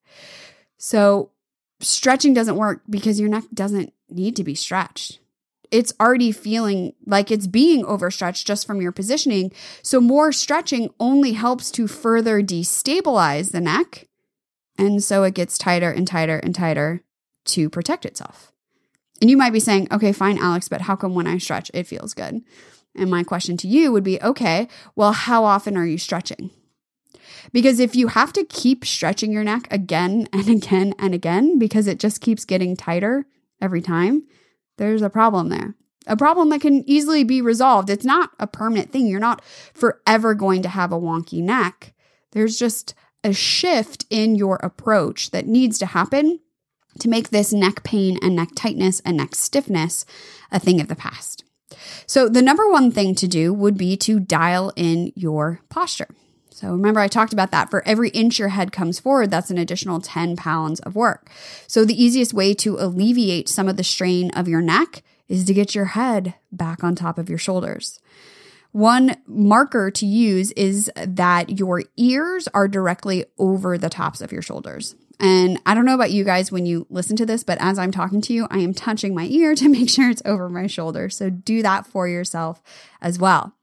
So 0.79 1.31
stretching 1.81 2.35
doesn't 2.35 2.57
work 2.57 2.83
because 2.89 3.19
your 3.19 3.29
neck 3.29 3.45
doesn't 3.53 3.93
need 4.09 4.37
to 4.37 4.45
be 4.45 4.55
stretched 4.55 5.19
it's 5.73 5.93
already 5.99 6.31
feeling 6.31 6.93
like 7.07 7.31
it's 7.31 7.47
being 7.49 7.85
overstretched 7.85 8.47
just 8.47 8.67
from 8.67 8.81
your 8.81 8.93
positioning. 8.93 9.51
So, 9.83 10.01
more 10.01 10.31
stretching 10.31 10.91
only 11.01 11.33
helps 11.33 11.71
to 11.73 11.89
further 11.89 12.43
destabilize 12.43 13.51
the 13.51 13.61
neck. 13.61 14.09
And 14.79 15.03
so 15.03 15.23
it 15.25 15.35
gets 15.35 15.59
tighter 15.59 15.91
and 15.91 16.07
tighter 16.07 16.39
and 16.39 16.55
tighter 16.55 17.03
to 17.47 17.69
protect 17.69 18.05
itself. 18.05 18.53
And 19.21 19.31
you 19.31 19.37
might 19.37 19.53
be 19.53 19.61
saying, 19.61 19.89
okay, 19.91 20.13
fine, 20.13 20.39
Alex, 20.39 20.69
but 20.69 20.83
how 20.83 20.97
come 20.97 21.15
when 21.15 21.27
I 21.27 21.39
stretch, 21.39 21.71
it 21.75 21.87
feels 21.87 22.15
good? 22.15 22.43
And 22.95 23.11
my 23.11 23.23
question 23.23 23.57
to 23.59 23.69
you 23.69 23.93
would 23.93 24.05
be, 24.05 24.21
okay, 24.21 24.69
well, 24.97 25.13
how 25.13 25.45
often 25.45 25.77
are 25.77 25.87
you 25.87 25.99
stretching? 25.99 26.51
Because 27.53 27.81
if 27.81 27.95
you 27.95 28.09
have 28.09 28.33
to 28.35 28.45
keep 28.45 28.85
stretching 28.85 29.33
your 29.33 29.45
neck 29.45 29.69
again 29.71 30.29
and 30.33 30.49
again 30.63 30.95
and 30.99 31.15
again 31.15 31.59
because 31.59 31.87
it 31.87 31.99
just 31.99 32.21
keeps 32.21 32.45
getting 32.45 32.77
tighter 32.77 33.27
every 33.61 33.81
time, 33.81 34.25
there's 34.79 35.03
a 35.03 35.11
problem 35.11 35.49
there. 35.49 35.75
A 36.07 36.17
problem 36.17 36.49
that 36.49 36.61
can 36.61 36.89
easily 36.89 37.23
be 37.23 37.41
resolved. 37.41 37.89
It's 37.89 38.05
not 38.05 38.31
a 38.41 38.47
permanent 38.47 38.91
thing. 38.91 39.07
You're 39.07 39.21
not 39.21 39.45
forever 39.73 40.35
going 40.35 40.63
to 40.63 40.69
have 40.69 40.93
a 40.93 41.01
wonky 41.01 41.43
neck. 41.43 41.95
There's 42.33 42.59
just 42.59 42.95
a 43.23 43.33
shift 43.33 44.05
in 44.11 44.35
your 44.35 44.57
approach 44.57 45.31
that 45.31 45.47
needs 45.47 45.79
to 45.79 45.87
happen 45.87 46.41
to 46.99 47.09
make 47.09 47.31
this 47.31 47.53
neck 47.53 47.85
pain 47.85 48.19
and 48.21 48.37
neck 48.37 48.49
tightness 48.57 49.01
and 49.05 49.17
neck 49.17 49.35
stiffness 49.35 50.05
a 50.51 50.59
thing 50.59 50.81
of 50.81 50.89
the 50.89 50.97
past. 50.97 51.45
So, 52.07 52.29
the 52.29 52.43
number 52.43 52.69
one 52.69 52.91
thing 52.91 53.15
to 53.15 53.27
do 53.27 53.53
would 53.55 53.79
be 53.79 53.97
to 53.99 54.21
dial 54.21 54.73
in 54.77 55.13
your 55.15 55.61
posture. 55.71 56.09
So 56.53 56.71
remember, 56.71 57.01
I 57.01 57.09
talked 57.09 57.33
about 57.33 57.51
that. 57.51 57.71
For 57.71 57.87
every 57.87 58.11
inch 58.11 58.39
your 58.39 58.49
head 58.49 58.73
comes 58.73 58.99
forward, 58.99 59.31
that's 59.31 59.51
an 59.51 59.59
additional 59.59 60.01
10 60.01 60.37
pounds 60.37 60.81
of 60.81 60.95
work. 60.95 61.31
So 61.67 61.85
the 61.85 62.01
easiest 62.01 62.35
way 62.35 62.55
to 62.55 62.77
alleviate 62.79 63.49
some 63.49 63.69
of 63.69 63.77
the 63.77 63.85
strain 63.85 64.31
of 64.33 64.49
your 64.49 64.61
neck 64.61 65.03
is 65.29 65.45
to 65.45 65.55
get 65.55 65.75
your 65.75 65.87
head 65.87 66.35
back 66.51 66.85
on 66.85 66.95
top 66.95 67.19
of 67.19 67.29
your 67.29 67.39
shoulders. 67.39 67.99
One 68.73 69.17
marker 69.27 69.91
to 69.91 70.07
use 70.07 70.51
is 70.53 70.91
that 70.97 71.59
your 71.59 71.83
ears 71.97 72.49
are 72.55 72.69
directly 72.69 73.27
over 73.39 73.77
the 73.77 73.91
tops 73.91 74.21
of 74.21 74.33
your 74.33 74.43
shoulders. 74.43 74.95
And 75.21 75.61
I 75.67 75.75
don't 75.75 75.85
know 75.85 75.95
about 75.95 76.11
you 76.11 76.25
guys 76.25 76.51
when 76.51 76.67
you 76.67 76.87
listen 76.91 77.17
to 77.17 77.27
this, 77.27 77.45
but 77.45 77.59
as 77.61 77.79
I'm 77.79 77.93
talking 77.93 78.21
to 78.23 78.33
you, 78.33 78.47
I 78.51 78.59
am 78.59 78.75
touching 78.75 79.15
my 79.15 79.27
ear 79.27 79.55
to 79.57 79.69
make 79.69 79.89
sure 79.89 80.11
it's 80.11 80.23
over 80.25 80.49
my 80.49 80.67
shoulder. 80.67 81.09
So 81.11 81.31
do 81.31 81.63
that 81.63 81.87
for 81.87 82.09
yourself 82.09 82.63
as 83.01 83.19
well. 83.19 83.55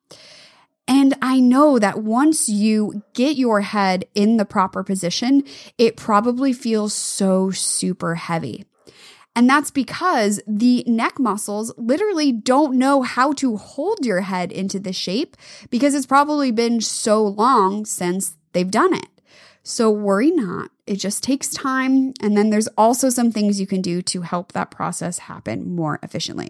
And 0.90 1.14
I 1.22 1.40
know 1.40 1.78
that 1.78 2.02
once 2.02 2.50
you 2.50 3.04
get 3.14 3.38
your 3.38 3.62
head 3.62 4.06
in 4.16 4.38
the 4.38 4.44
proper 4.44 4.84
position, 4.84 5.44
it 5.78 5.96
probably 5.96 6.52
feels 6.52 6.96
so 6.96 7.52
super 7.52 8.16
heavy. 8.16 8.66
And 9.36 9.48
that's 9.48 9.70
because 9.70 10.42
the 10.48 10.84
neck 10.88 11.20
muscles 11.20 11.72
literally 11.78 12.32
don't 12.32 12.74
know 12.74 13.04
how 13.04 13.34
to 13.34 13.56
hold 13.58 14.04
your 14.04 14.22
head 14.22 14.52
into 14.52 14.80
this 14.80 14.96
shape 14.96 15.38
because 15.70 15.94
it's 15.94 16.08
probably 16.08 16.52
been 16.52 16.82
so 16.82 17.24
long 17.24 17.86
since 17.86 18.36
they've 18.54 18.72
done 18.72 18.96
it. 18.96 19.08
So 19.62 19.92
worry 19.92 20.32
not. 20.32 20.72
It 20.88 20.96
just 20.96 21.22
takes 21.22 21.50
time. 21.50 22.16
And 22.20 22.36
then 22.36 22.50
there's 22.50 22.68
also 22.70 23.12
some 23.12 23.32
things 23.32 23.62
you 23.62 23.68
can 23.68 23.84
do 23.84 24.02
to 24.02 24.22
help 24.22 24.54
that 24.54 24.72
process 24.72 25.20
happen 25.20 25.76
more 25.76 26.00
efficiently. 26.02 26.50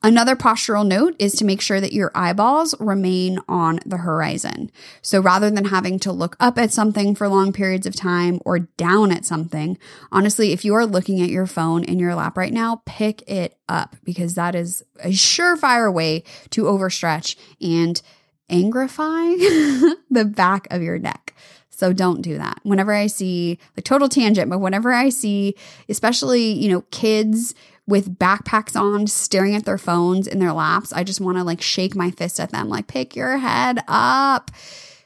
Another 0.00 0.36
postural 0.36 0.86
note 0.86 1.16
is 1.18 1.32
to 1.34 1.44
make 1.44 1.60
sure 1.60 1.80
that 1.80 1.92
your 1.92 2.12
eyeballs 2.14 2.72
remain 2.78 3.40
on 3.48 3.80
the 3.84 3.96
horizon. 3.96 4.70
So 5.02 5.20
rather 5.20 5.50
than 5.50 5.66
having 5.66 5.98
to 6.00 6.12
look 6.12 6.36
up 6.38 6.56
at 6.56 6.72
something 6.72 7.16
for 7.16 7.26
long 7.26 7.52
periods 7.52 7.84
of 7.84 7.96
time 7.96 8.40
or 8.44 8.60
down 8.60 9.10
at 9.10 9.24
something, 9.24 9.76
honestly, 10.12 10.52
if 10.52 10.64
you 10.64 10.72
are 10.74 10.86
looking 10.86 11.20
at 11.20 11.30
your 11.30 11.46
phone 11.46 11.82
in 11.82 11.98
your 11.98 12.14
lap 12.14 12.36
right 12.36 12.52
now, 12.52 12.82
pick 12.86 13.28
it 13.28 13.58
up 13.68 13.96
because 14.04 14.34
that 14.34 14.54
is 14.54 14.84
a 15.00 15.08
surefire 15.08 15.92
way 15.92 16.22
to 16.50 16.64
overstretch 16.64 17.34
and 17.60 18.00
angrify 18.48 19.36
the 20.10 20.24
back 20.24 20.68
of 20.70 20.80
your 20.80 21.00
neck. 21.00 21.34
So 21.70 21.92
don't 21.92 22.22
do 22.22 22.38
that. 22.38 22.58
Whenever 22.62 22.92
I 22.92 23.08
see 23.08 23.58
like 23.76 23.84
total 23.84 24.08
tangent, 24.08 24.50
but 24.50 24.58
whenever 24.58 24.92
I 24.92 25.10
see, 25.10 25.56
especially, 25.88 26.52
you 26.52 26.68
know, 26.68 26.82
kids 26.90 27.54
with 27.88 28.18
backpacks 28.18 28.78
on, 28.78 29.06
staring 29.06 29.56
at 29.56 29.64
their 29.64 29.78
phones 29.78 30.26
in 30.26 30.38
their 30.38 30.52
laps. 30.52 30.92
I 30.92 31.02
just 31.02 31.22
want 31.22 31.38
to 31.38 31.42
like 31.42 31.62
shake 31.62 31.96
my 31.96 32.10
fist 32.10 32.38
at 32.38 32.50
them, 32.50 32.68
like, 32.68 32.86
pick 32.86 33.16
your 33.16 33.38
head 33.38 33.82
up. 33.88 34.50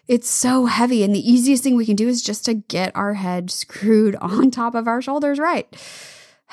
It's 0.09 0.29
so 0.29 0.67
heavy. 0.67 1.05
And 1.05 1.15
the 1.15 1.31
easiest 1.31 1.63
thing 1.63 1.77
we 1.77 1.87
can 1.87 1.95
do 1.95 2.09
is 2.09 2.23
just 2.23 2.45
to 2.47 2.55
get 2.55 2.95
our 2.97 3.15
head 3.15 3.53
screwed 3.53 4.17
on 4.21 4.51
top 4.51 4.75
of 4.75 4.89
our 4.89 5.01
shoulders 5.01 5.39
right. 5.39 5.67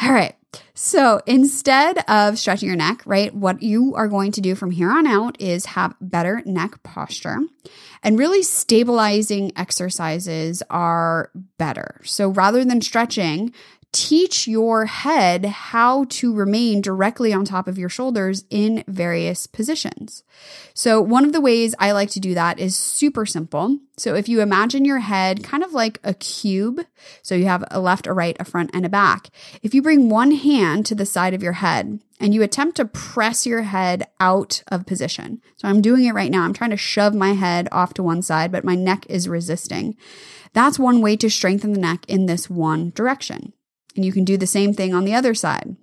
All 0.01 0.13
right. 0.13 0.35
So 0.73 1.21
instead 1.25 1.97
of 2.09 2.39
stretching 2.39 2.67
your 2.67 2.77
neck, 2.77 3.01
right, 3.05 3.33
what 3.33 3.61
you 3.61 3.95
are 3.95 4.07
going 4.07 4.31
to 4.31 4.41
do 4.41 4.55
from 4.55 4.71
here 4.71 4.89
on 4.89 5.05
out 5.05 5.39
is 5.41 5.65
have 5.65 5.95
better 5.99 6.41
neck 6.45 6.81
posture. 6.83 7.39
And 8.01 8.17
really 8.17 8.41
stabilizing 8.41 9.51
exercises 9.57 10.63
are 10.69 11.31
better. 11.57 12.01
So 12.05 12.29
rather 12.29 12.63
than 12.63 12.81
stretching, 12.81 13.53
teach 13.91 14.47
your 14.47 14.85
head 14.85 15.45
how 15.45 16.05
to 16.05 16.33
remain 16.33 16.79
directly 16.79 17.33
on 17.33 17.43
top 17.43 17.67
of 17.67 17.77
your 17.77 17.89
shoulders 17.89 18.45
in 18.49 18.83
various 18.87 19.47
positions. 19.47 20.23
So, 20.75 21.01
one 21.01 21.25
of 21.25 21.33
the 21.33 21.41
ways 21.41 21.73
I 21.79 21.91
like 21.91 22.11
to 22.11 22.19
do 22.19 22.35
that 22.35 22.59
is 22.59 22.77
super 22.77 23.25
simple. 23.25 23.79
So, 23.97 24.13
if 24.13 24.29
you 24.29 24.41
imagine 24.41 24.85
your 24.85 24.99
head 24.99 25.43
kind 25.43 25.63
of 25.63 25.73
like 25.73 25.99
a 26.03 26.13
cube, 26.13 26.85
so 27.23 27.33
you 27.33 27.45
have 27.45 27.63
a 27.71 27.79
left, 27.79 28.05
a 28.05 28.13
right, 28.13 28.37
a 28.39 28.45
front, 28.45 28.69
and 28.73 28.85
a 28.85 28.89
back. 28.89 29.29
If 29.63 29.73
you 29.73 29.81
bring 29.81 30.09
one 30.09 30.31
hand 30.31 30.85
to 30.87 30.95
the 30.95 31.05
side 31.05 31.33
of 31.33 31.41
your 31.41 31.53
head 31.53 31.99
and 32.19 32.33
you 32.33 32.43
attempt 32.43 32.77
to 32.77 32.85
press 32.85 33.45
your 33.45 33.63
head 33.63 34.07
out 34.19 34.61
of 34.67 34.85
position. 34.85 35.41
So, 35.57 35.67
I'm 35.67 35.81
doing 35.81 36.05
it 36.05 36.13
right 36.13 36.31
now. 36.31 36.43
I'm 36.43 36.53
trying 36.53 36.71
to 36.71 36.77
shove 36.77 37.15
my 37.15 37.33
head 37.33 37.67
off 37.71 37.95
to 37.95 38.03
one 38.03 38.21
side, 38.21 38.51
but 38.51 38.63
my 38.63 38.75
neck 38.75 39.07
is 39.09 39.27
resisting. 39.27 39.97
That's 40.53 40.77
one 40.77 41.01
way 41.01 41.15
to 41.17 41.29
strengthen 41.29 41.73
the 41.73 41.79
neck 41.79 42.05
in 42.07 42.27
this 42.27 42.49
one 42.49 42.91
direction. 42.91 43.53
And 43.99 44.05
you 44.05 44.13
can 44.13 44.23
do 44.23 44.37
the 44.37 44.47
same 44.47 44.73
thing 44.73 44.93
on 44.93 45.03
the 45.03 45.13
other 45.13 45.33
side. 45.33 45.75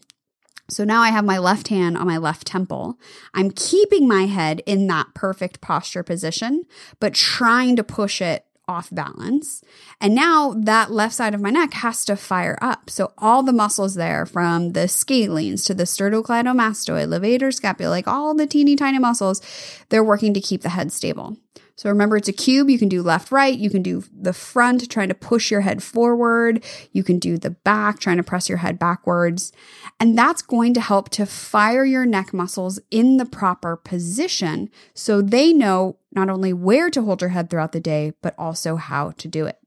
So 0.70 0.84
now 0.84 1.02
I 1.02 1.10
have 1.10 1.26
my 1.26 1.36
left 1.36 1.68
hand 1.68 1.98
on 1.98 2.06
my 2.06 2.16
left 2.16 2.46
temple. 2.46 2.98
I'm 3.34 3.50
keeping 3.50 4.08
my 4.08 4.22
head 4.22 4.62
in 4.64 4.86
that 4.86 5.12
perfect 5.12 5.60
posture 5.60 6.02
position, 6.02 6.62
but 6.98 7.12
trying 7.12 7.76
to 7.76 7.84
push 7.84 8.22
it 8.22 8.46
off 8.66 8.88
balance. 8.90 9.62
And 10.00 10.14
now 10.14 10.54
that 10.56 10.90
left 10.90 11.14
side 11.14 11.34
of 11.34 11.42
my 11.42 11.50
neck 11.50 11.74
has 11.74 12.06
to 12.06 12.16
fire 12.16 12.58
up. 12.62 12.88
So 12.88 13.12
all 13.18 13.42
the 13.42 13.52
muscles 13.52 13.96
there 13.96 14.24
from 14.24 14.70
the 14.70 14.86
scalenes 14.88 15.66
to 15.66 15.74
the 15.74 15.84
sternocleidomastoid, 15.84 17.08
levator 17.08 17.52
scapula, 17.52 17.90
like 17.90 18.08
all 18.08 18.34
the 18.34 18.46
teeny 18.46 18.76
tiny 18.76 18.98
muscles, 18.98 19.42
they're 19.90 20.02
working 20.02 20.32
to 20.32 20.40
keep 20.40 20.62
the 20.62 20.70
head 20.70 20.90
stable. 20.90 21.36
So 21.76 21.90
remember, 21.90 22.16
it's 22.16 22.28
a 22.28 22.32
cube. 22.32 22.70
You 22.70 22.78
can 22.78 22.88
do 22.88 23.02
left, 23.02 23.30
right. 23.30 23.56
You 23.56 23.68
can 23.68 23.82
do 23.82 24.02
the 24.10 24.32
front, 24.32 24.90
trying 24.90 25.08
to 25.08 25.14
push 25.14 25.50
your 25.50 25.60
head 25.60 25.82
forward. 25.82 26.64
You 26.92 27.04
can 27.04 27.18
do 27.18 27.36
the 27.36 27.50
back, 27.50 27.98
trying 27.98 28.16
to 28.16 28.22
press 28.22 28.48
your 28.48 28.58
head 28.58 28.78
backwards. 28.78 29.52
And 30.00 30.16
that's 30.16 30.40
going 30.40 30.72
to 30.74 30.80
help 30.80 31.10
to 31.10 31.26
fire 31.26 31.84
your 31.84 32.06
neck 32.06 32.32
muscles 32.32 32.80
in 32.90 33.18
the 33.18 33.26
proper 33.26 33.76
position 33.76 34.70
so 34.94 35.20
they 35.20 35.52
know 35.52 35.98
not 36.12 36.30
only 36.30 36.54
where 36.54 36.88
to 36.90 37.02
hold 37.02 37.20
your 37.20 37.30
head 37.30 37.50
throughout 37.50 37.72
the 37.72 37.80
day, 37.80 38.14
but 38.22 38.34
also 38.38 38.76
how 38.76 39.10
to 39.12 39.28
do 39.28 39.44
it. 39.44 39.58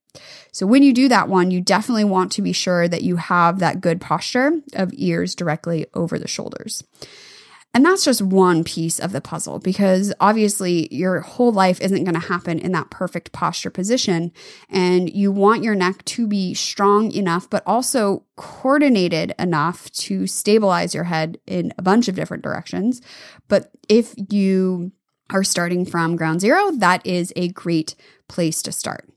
So 0.51 0.65
when 0.65 0.81
you 0.81 0.93
do 0.93 1.07
that 1.09 1.29
one, 1.29 1.51
you 1.51 1.61
definitely 1.61 2.05
want 2.05 2.31
to 2.33 2.41
be 2.41 2.53
sure 2.53 2.87
that 2.87 3.03
you 3.03 3.17
have 3.17 3.59
that 3.59 3.81
good 3.81 4.01
posture 4.01 4.53
of 4.73 4.91
ears 4.93 5.35
directly 5.35 5.85
over 5.93 6.17
the 6.17 6.27
shoulders. 6.27 6.83
And 7.73 7.85
that's 7.85 8.03
just 8.03 8.21
one 8.21 8.63
piece 8.63 8.99
of 8.99 9.11
the 9.11 9.21
puzzle 9.21 9.59
because 9.59 10.11
obviously 10.19 10.93
your 10.93 11.21
whole 11.21 11.51
life 11.51 11.79
isn't 11.81 12.03
going 12.03 12.19
to 12.19 12.27
happen 12.27 12.57
in 12.57 12.71
that 12.71 12.89
perfect 12.89 13.31
posture 13.31 13.69
position. 13.69 14.31
And 14.69 15.09
you 15.13 15.31
want 15.31 15.63
your 15.63 15.75
neck 15.75 16.03
to 16.05 16.25
be 16.25 16.55
strong 16.55 17.11
enough, 17.11 17.47
but 17.47 17.61
also 17.67 18.23
coordinated 18.35 19.35
enough 19.37 19.91
to 19.91 20.25
stabilize 20.25 20.95
your 20.95 21.03
head 21.03 21.39
in 21.45 21.71
a 21.77 21.83
bunch 21.83 22.07
of 22.07 22.15
different 22.15 22.43
directions. 22.43 23.01
But 23.47 23.69
if 23.87 24.15
you 24.31 24.91
are 25.29 25.43
starting 25.43 25.85
from 25.85 26.15
ground 26.15 26.41
zero, 26.41 26.71
that 26.71 27.05
is 27.05 27.31
a 27.35 27.49
great 27.49 27.93
place 28.27 28.63
to 28.63 28.71
start. 28.71 29.07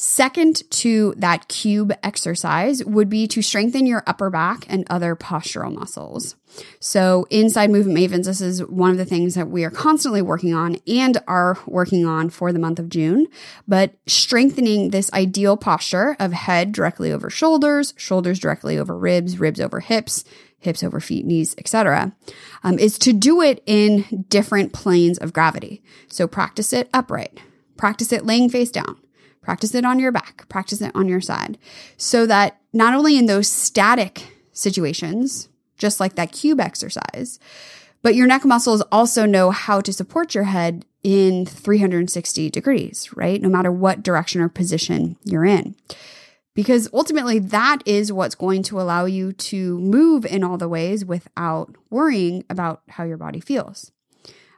Second 0.00 0.62
to 0.70 1.12
that 1.16 1.48
cube 1.48 1.92
exercise 2.04 2.84
would 2.84 3.08
be 3.08 3.26
to 3.26 3.42
strengthen 3.42 3.84
your 3.84 4.04
upper 4.06 4.30
back 4.30 4.64
and 4.68 4.86
other 4.88 5.16
postural 5.16 5.74
muscles. 5.74 6.36
So, 6.78 7.26
inside 7.30 7.70
Movement 7.70 7.98
Mavens, 7.98 8.26
this 8.26 8.40
is 8.40 8.64
one 8.64 8.92
of 8.92 8.96
the 8.96 9.04
things 9.04 9.34
that 9.34 9.50
we 9.50 9.64
are 9.64 9.72
constantly 9.72 10.22
working 10.22 10.54
on 10.54 10.76
and 10.86 11.18
are 11.26 11.58
working 11.66 12.06
on 12.06 12.30
for 12.30 12.52
the 12.52 12.60
month 12.60 12.78
of 12.78 12.88
June. 12.88 13.26
But 13.66 13.94
strengthening 14.06 14.90
this 14.90 15.12
ideal 15.12 15.56
posture 15.56 16.14
of 16.20 16.32
head 16.32 16.70
directly 16.70 17.10
over 17.10 17.28
shoulders, 17.28 17.92
shoulders 17.96 18.38
directly 18.38 18.78
over 18.78 18.96
ribs, 18.96 19.40
ribs 19.40 19.60
over 19.60 19.80
hips, 19.80 20.22
hips 20.60 20.84
over 20.84 21.00
feet, 21.00 21.26
knees, 21.26 21.56
etc., 21.58 22.14
um, 22.62 22.78
is 22.78 22.98
to 23.00 23.12
do 23.12 23.42
it 23.42 23.64
in 23.66 24.26
different 24.28 24.72
planes 24.72 25.18
of 25.18 25.32
gravity. 25.32 25.82
So, 26.06 26.28
practice 26.28 26.72
it 26.72 26.88
upright, 26.94 27.40
practice 27.76 28.12
it 28.12 28.24
laying 28.24 28.48
face 28.48 28.70
down 28.70 28.96
Practice 29.48 29.74
it 29.74 29.86
on 29.86 29.98
your 29.98 30.12
back, 30.12 30.46
practice 30.50 30.82
it 30.82 30.92
on 30.94 31.08
your 31.08 31.22
side, 31.22 31.56
so 31.96 32.26
that 32.26 32.60
not 32.74 32.92
only 32.92 33.16
in 33.16 33.24
those 33.24 33.48
static 33.48 34.24
situations, 34.52 35.48
just 35.78 36.00
like 36.00 36.16
that 36.16 36.32
cube 36.32 36.60
exercise, 36.60 37.38
but 38.02 38.14
your 38.14 38.26
neck 38.26 38.44
muscles 38.44 38.82
also 38.92 39.24
know 39.24 39.50
how 39.50 39.80
to 39.80 39.90
support 39.90 40.34
your 40.34 40.44
head 40.44 40.84
in 41.02 41.46
360 41.46 42.50
degrees, 42.50 43.08
right? 43.16 43.40
No 43.40 43.48
matter 43.48 43.72
what 43.72 44.02
direction 44.02 44.42
or 44.42 44.50
position 44.50 45.16
you're 45.24 45.46
in. 45.46 45.74
Because 46.54 46.86
ultimately, 46.92 47.38
that 47.38 47.78
is 47.86 48.12
what's 48.12 48.34
going 48.34 48.62
to 48.64 48.78
allow 48.78 49.06
you 49.06 49.32
to 49.32 49.78
move 49.78 50.26
in 50.26 50.44
all 50.44 50.58
the 50.58 50.68
ways 50.68 51.06
without 51.06 51.74
worrying 51.88 52.44
about 52.50 52.82
how 52.90 53.04
your 53.04 53.16
body 53.16 53.40
feels. 53.40 53.92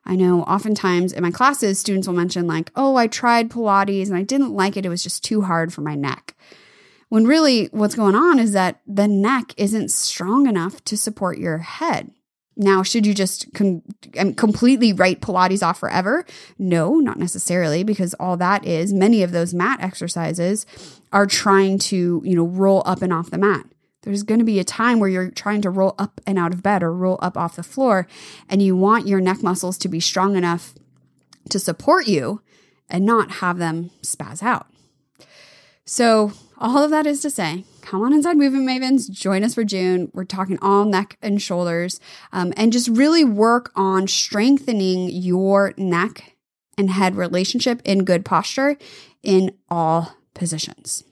I 0.04 0.16
know 0.16 0.42
oftentimes 0.42 1.12
in 1.12 1.22
my 1.22 1.30
classes, 1.30 1.78
students 1.78 2.06
will 2.06 2.14
mention, 2.14 2.46
like, 2.46 2.70
oh, 2.74 2.96
I 2.96 3.06
tried 3.06 3.50
Pilates 3.50 4.08
and 4.08 4.16
I 4.16 4.22
didn't 4.22 4.54
like 4.54 4.76
it. 4.76 4.86
It 4.86 4.88
was 4.88 5.02
just 5.02 5.22
too 5.22 5.42
hard 5.42 5.72
for 5.72 5.82
my 5.82 5.94
neck. 5.94 6.34
When 7.10 7.26
really 7.26 7.66
what's 7.72 7.94
going 7.94 8.14
on 8.14 8.38
is 8.38 8.52
that 8.52 8.80
the 8.86 9.08
neck 9.08 9.52
isn't 9.56 9.90
strong 9.90 10.46
enough 10.46 10.82
to 10.84 10.96
support 10.96 11.38
your 11.38 11.58
head. 11.58 12.12
Now, 12.56 12.82
should 12.82 13.06
you 13.06 13.14
just 13.14 13.52
com- 13.54 13.82
um, 14.18 14.34
completely 14.34 14.92
write 14.92 15.20
Pilates 15.20 15.66
off 15.66 15.78
forever? 15.78 16.26
No, 16.58 16.96
not 16.96 17.18
necessarily, 17.18 17.84
because 17.84 18.14
all 18.14 18.36
that 18.36 18.66
is, 18.66 18.92
many 18.92 19.22
of 19.22 19.32
those 19.32 19.54
mat 19.54 19.80
exercises 19.80 20.66
are 21.12 21.26
trying 21.26 21.78
to, 21.78 22.20
you 22.24 22.36
know, 22.36 22.44
roll 22.44 22.82
up 22.84 23.02
and 23.02 23.12
off 23.12 23.30
the 23.30 23.38
mat. 23.38 23.66
There's 24.02 24.22
going 24.22 24.38
to 24.38 24.44
be 24.44 24.58
a 24.58 24.64
time 24.64 24.98
where 24.98 25.08
you're 25.08 25.30
trying 25.30 25.62
to 25.62 25.70
roll 25.70 25.94
up 25.98 26.20
and 26.26 26.38
out 26.38 26.54
of 26.54 26.62
bed 26.62 26.82
or 26.82 26.92
roll 26.92 27.18
up 27.20 27.36
off 27.36 27.56
the 27.56 27.62
floor, 27.62 28.06
and 28.48 28.62
you 28.62 28.76
want 28.76 29.06
your 29.06 29.20
neck 29.20 29.42
muscles 29.42 29.76
to 29.78 29.88
be 29.88 30.00
strong 30.00 30.36
enough 30.36 30.74
to 31.50 31.58
support 31.58 32.06
you 32.06 32.40
and 32.88 33.04
not 33.04 33.30
have 33.32 33.58
them 33.58 33.90
spaz 34.02 34.42
out. 34.42 34.66
So, 35.84 36.32
all 36.58 36.84
of 36.84 36.90
that 36.90 37.06
is 37.06 37.20
to 37.22 37.30
say, 37.30 37.64
come 37.80 38.02
on 38.02 38.12
inside 38.12 38.36
Movement 38.36 38.68
Mavens, 38.68 39.10
join 39.10 39.42
us 39.42 39.54
for 39.54 39.64
June. 39.64 40.10
We're 40.12 40.24
talking 40.24 40.58
all 40.60 40.84
neck 40.84 41.16
and 41.22 41.40
shoulders, 41.40 42.00
um, 42.32 42.52
and 42.56 42.72
just 42.72 42.88
really 42.88 43.24
work 43.24 43.72
on 43.74 44.06
strengthening 44.06 45.08
your 45.10 45.72
neck 45.76 46.36
and 46.76 46.90
head 46.90 47.16
relationship 47.16 47.80
in 47.84 48.04
good 48.04 48.24
posture 48.24 48.76
in 49.22 49.52
all 49.68 50.16
positions. 50.34 51.04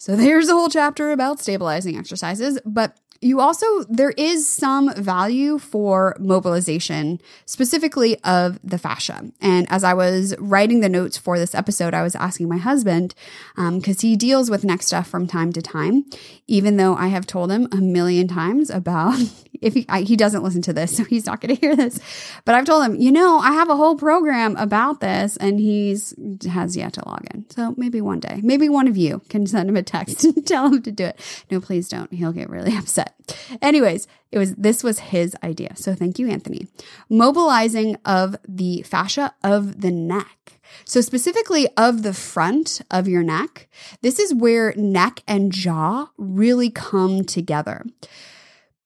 So 0.00 0.16
there's 0.16 0.48
a 0.48 0.54
whole 0.54 0.70
chapter 0.70 1.12
about 1.12 1.40
stabilizing 1.40 1.98
exercises, 1.98 2.58
but 2.64 2.96
you 3.20 3.38
also, 3.38 3.66
there 3.84 4.14
is 4.16 4.48
some 4.48 4.94
value 4.94 5.58
for 5.58 6.16
mobilization, 6.18 7.20
specifically 7.44 8.18
of 8.24 8.58
the 8.64 8.78
fascia. 8.78 9.30
And 9.42 9.70
as 9.70 9.84
I 9.84 9.92
was 9.92 10.34
writing 10.38 10.80
the 10.80 10.88
notes 10.88 11.18
for 11.18 11.38
this 11.38 11.54
episode, 11.54 11.92
I 11.92 12.02
was 12.02 12.14
asking 12.14 12.48
my 12.48 12.56
husband, 12.56 13.14
because 13.56 14.02
um, 14.02 14.08
he 14.08 14.16
deals 14.16 14.48
with 14.48 14.64
neck 14.64 14.82
stuff 14.82 15.06
from 15.06 15.26
time 15.26 15.52
to 15.52 15.60
time, 15.60 16.06
even 16.46 16.78
though 16.78 16.94
I 16.94 17.08
have 17.08 17.26
told 17.26 17.52
him 17.52 17.68
a 17.70 17.76
million 17.76 18.26
times 18.26 18.70
about 18.70 19.18
if 19.60 19.74
he, 19.74 19.86
I, 19.88 20.02
he 20.02 20.16
doesn't 20.16 20.42
listen 20.42 20.62
to 20.62 20.72
this, 20.72 20.96
so 20.96 21.04
he's 21.04 21.26
not 21.26 21.40
going 21.40 21.54
to 21.54 21.60
hear 21.60 21.76
this. 21.76 22.00
But 22.44 22.54
I've 22.54 22.64
told 22.64 22.84
him, 22.84 22.96
you 22.96 23.12
know, 23.12 23.38
I 23.38 23.52
have 23.52 23.68
a 23.68 23.76
whole 23.76 23.96
program 23.96 24.56
about 24.56 25.00
this, 25.00 25.36
and 25.36 25.58
he's 25.58 26.14
has 26.48 26.76
yet 26.76 26.94
to 26.94 27.08
log 27.08 27.26
in. 27.32 27.48
So 27.50 27.74
maybe 27.76 28.00
one 28.00 28.20
day, 28.20 28.40
maybe 28.42 28.68
one 28.68 28.88
of 28.88 28.96
you 28.96 29.22
can 29.28 29.46
send 29.46 29.68
him 29.68 29.76
a 29.76 29.82
text 29.82 30.24
and 30.24 30.46
tell 30.46 30.66
him 30.66 30.82
to 30.82 30.92
do 30.92 31.04
it. 31.04 31.44
No, 31.50 31.60
please 31.60 31.88
don't. 31.88 32.12
He'll 32.12 32.32
get 32.32 32.50
really 32.50 32.76
upset. 32.76 33.14
Anyways, 33.62 34.06
it 34.32 34.38
was 34.38 34.54
this 34.54 34.82
was 34.82 34.98
his 34.98 35.36
idea. 35.42 35.76
So 35.76 35.94
thank 35.94 36.18
you, 36.18 36.28
Anthony. 36.28 36.68
Mobilizing 37.08 37.96
of 38.04 38.36
the 38.46 38.82
fascia 38.82 39.34
of 39.42 39.80
the 39.80 39.90
neck. 39.90 40.36
So, 40.84 41.00
specifically 41.00 41.68
of 41.76 42.02
the 42.02 42.14
front 42.14 42.80
of 42.92 43.08
your 43.08 43.24
neck, 43.24 43.68
this 44.02 44.18
is 44.18 44.32
where 44.32 44.72
neck 44.76 45.22
and 45.26 45.52
jaw 45.52 46.10
really 46.16 46.70
come 46.70 47.24
together 47.24 47.84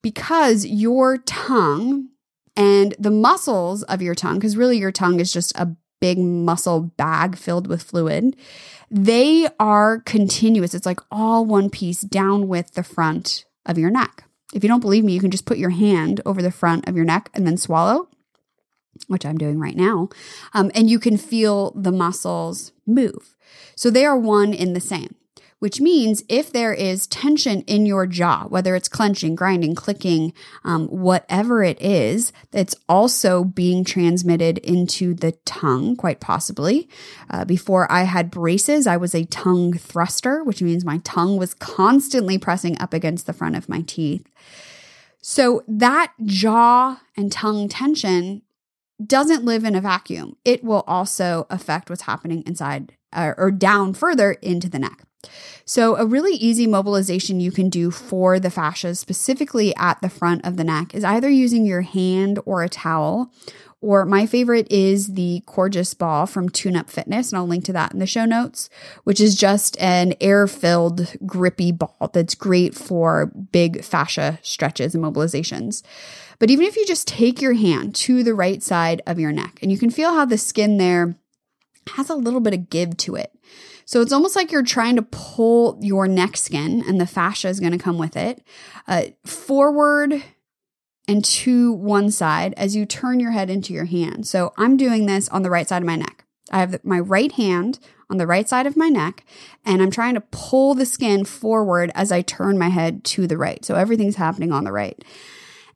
because 0.05 0.67
your 0.67 1.17
tongue 1.17 2.09
and 2.55 2.93
the 2.99 3.09
muscles 3.09 3.81
of 3.81 4.03
your 4.03 4.13
tongue, 4.13 4.35
because 4.35 4.55
really 4.55 4.77
your 4.77 4.91
tongue 4.91 5.19
is 5.19 5.33
just 5.33 5.51
a 5.57 5.75
big 5.99 6.19
muscle 6.19 6.91
bag 6.95 7.35
filled 7.35 7.65
with 7.65 7.81
fluid, 7.81 8.35
they 8.91 9.47
are 9.59 10.01
continuous. 10.01 10.75
It's 10.75 10.85
like 10.85 10.99
all 11.09 11.43
one 11.43 11.71
piece 11.71 12.01
down 12.01 12.47
with 12.47 12.75
the 12.75 12.83
front 12.83 13.45
of 13.65 13.79
your 13.79 13.89
neck. 13.89 14.25
If 14.53 14.63
you 14.63 14.67
don't 14.67 14.79
believe 14.79 15.03
me, 15.03 15.13
you 15.13 15.19
can 15.19 15.31
just 15.31 15.47
put 15.47 15.57
your 15.57 15.71
hand 15.71 16.21
over 16.23 16.43
the 16.43 16.51
front 16.51 16.87
of 16.87 16.95
your 16.95 17.05
neck 17.05 17.31
and 17.33 17.47
then 17.47 17.57
swallow, 17.57 18.07
which 19.07 19.25
I'm 19.25 19.39
doing 19.39 19.59
right 19.59 19.75
now. 19.75 20.09
Um, 20.53 20.69
and 20.75 20.87
you 20.87 20.99
can 20.99 21.17
feel 21.17 21.71
the 21.71 21.91
muscles 21.91 22.73
move. 22.85 23.35
So 23.75 23.89
they 23.89 24.05
are 24.05 24.15
one 24.15 24.53
in 24.53 24.73
the 24.73 24.79
same 24.79 25.15
which 25.65 25.81
means 25.81 26.23
if 26.29 26.51
there 26.51 26.75
is 26.75 27.07
tension 27.07 27.61
in 27.61 27.87
your 27.87 28.05
jaw, 28.05 28.45
whether 28.49 28.75
it's 28.75 28.87
clenching, 28.87 29.33
grinding, 29.33 29.73
clicking, 29.73 30.31
um, 30.63 30.85
whatever 30.89 31.63
it 31.63 31.81
is, 31.81 32.31
that's 32.51 32.75
also 32.87 33.43
being 33.43 33.83
transmitted 33.83 34.59
into 34.59 35.15
the 35.15 35.31
tongue, 35.43 35.95
quite 35.95 36.19
possibly. 36.19 36.87
Uh, 37.31 37.43
before 37.45 37.91
I 37.91 38.03
had 38.03 38.29
braces, 38.29 38.85
I 38.85 38.97
was 38.97 39.15
a 39.15 39.25
tongue 39.25 39.73
thruster, 39.73 40.43
which 40.43 40.61
means 40.61 40.85
my 40.85 40.99
tongue 40.99 41.37
was 41.37 41.55
constantly 41.55 42.37
pressing 42.37 42.79
up 42.79 42.93
against 42.93 43.25
the 43.25 43.33
front 43.33 43.55
of 43.55 43.67
my 43.67 43.81
teeth. 43.87 44.29
So 45.19 45.63
that 45.67 46.13
jaw 46.23 47.01
and 47.17 47.31
tongue 47.31 47.69
tension 47.69 48.43
doesn't 49.03 49.43
live 49.43 49.63
in 49.63 49.73
a 49.73 49.81
vacuum. 49.81 50.37
It 50.45 50.63
will 50.63 50.83
also 50.85 51.47
affect 51.49 51.89
what's 51.89 52.03
happening 52.03 52.43
inside 52.45 52.93
uh, 53.11 53.33
or 53.35 53.49
down 53.49 53.95
further 53.95 54.33
into 54.33 54.69
the 54.69 54.77
neck. 54.77 55.01
So, 55.65 55.95
a 55.95 56.05
really 56.05 56.33
easy 56.35 56.67
mobilization 56.67 57.39
you 57.39 57.51
can 57.51 57.69
do 57.69 57.91
for 57.91 58.39
the 58.39 58.49
fascias, 58.49 58.97
specifically 58.97 59.75
at 59.75 60.01
the 60.01 60.09
front 60.09 60.45
of 60.45 60.57
the 60.57 60.63
neck, 60.63 60.93
is 60.93 61.03
either 61.03 61.29
using 61.29 61.65
your 61.65 61.81
hand 61.81 62.39
or 62.45 62.63
a 62.63 62.69
towel. 62.69 63.31
Or 63.81 64.05
my 64.05 64.25
favorite 64.25 64.71
is 64.71 65.13
the 65.13 65.43
Coregeous 65.45 65.93
Ball 65.93 66.25
from 66.25 66.49
Tune 66.49 66.75
Up 66.75 66.89
Fitness, 66.89 67.31
and 67.31 67.37
I'll 67.37 67.47
link 67.47 67.65
to 67.65 67.73
that 67.73 67.93
in 67.93 67.99
the 67.99 68.07
show 68.07 68.25
notes, 68.25 68.67
which 69.03 69.21
is 69.21 69.35
just 69.35 69.79
an 69.79 70.15
air 70.19 70.47
filled, 70.47 71.15
grippy 71.25 71.71
ball 71.71 72.09
that's 72.11 72.33
great 72.33 72.73
for 72.73 73.27
big 73.27 73.83
fascia 73.83 74.39
stretches 74.41 74.95
and 74.95 75.03
mobilizations. 75.03 75.83
But 76.39 76.49
even 76.49 76.65
if 76.65 76.75
you 76.77 76.85
just 76.87 77.07
take 77.07 77.41
your 77.41 77.53
hand 77.53 77.93
to 77.95 78.23
the 78.23 78.33
right 78.33 78.63
side 78.63 79.03
of 79.05 79.19
your 79.19 79.31
neck, 79.31 79.59
and 79.61 79.71
you 79.71 79.77
can 79.77 79.91
feel 79.91 80.15
how 80.15 80.25
the 80.25 80.37
skin 80.37 80.77
there 80.77 81.15
has 81.91 82.09
a 82.09 82.15
little 82.15 82.39
bit 82.39 82.53
of 82.53 82.69
give 82.69 82.97
to 82.97 83.15
it. 83.15 83.34
So 83.85 84.01
it's 84.01 84.11
almost 84.11 84.35
like 84.35 84.51
you're 84.51 84.63
trying 84.63 84.95
to 84.95 85.03
pull 85.03 85.79
your 85.81 86.07
neck 86.07 86.37
skin, 86.37 86.83
and 86.85 86.99
the 86.99 87.07
fascia 87.07 87.47
is 87.47 87.59
going 87.59 87.71
to 87.71 87.77
come 87.77 87.97
with 87.97 88.17
it, 88.17 88.41
uh, 88.87 89.03
forward 89.25 90.23
and 91.07 91.23
to 91.23 91.71
one 91.71 92.09
side 92.09 92.55
as 92.57 92.75
you 92.75 92.85
turn 92.85 93.19
your 93.19 93.31
head 93.31 93.49
into 93.49 93.73
your 93.73 93.85
hand. 93.85 94.25
So 94.25 94.53
I'm 94.57 94.75
doing 94.75 95.05
this 95.05 95.29
on 95.29 95.43
the 95.43 95.51
right 95.51 95.69
side 95.69 95.83
of 95.83 95.87
my 95.87 95.95
neck. 95.95 96.25
I 96.51 96.59
have 96.59 96.83
my 96.83 96.99
right 96.99 97.31
hand 97.31 97.79
on 98.09 98.17
the 98.17 98.27
right 98.27 98.49
side 98.49 98.65
of 98.65 98.75
my 98.75 98.89
neck, 98.89 99.23
and 99.63 99.81
I'm 99.81 99.91
trying 99.91 100.15
to 100.15 100.21
pull 100.21 100.73
the 100.73 100.85
skin 100.85 101.23
forward 101.23 101.91
as 101.93 102.11
I 102.11 102.21
turn 102.21 102.57
my 102.57 102.69
head 102.69 103.03
to 103.05 103.27
the 103.27 103.37
right. 103.37 103.63
So 103.63 103.75
everything's 103.75 104.15
happening 104.15 104.51
on 104.51 104.63
the 104.63 104.71
right. 104.71 105.03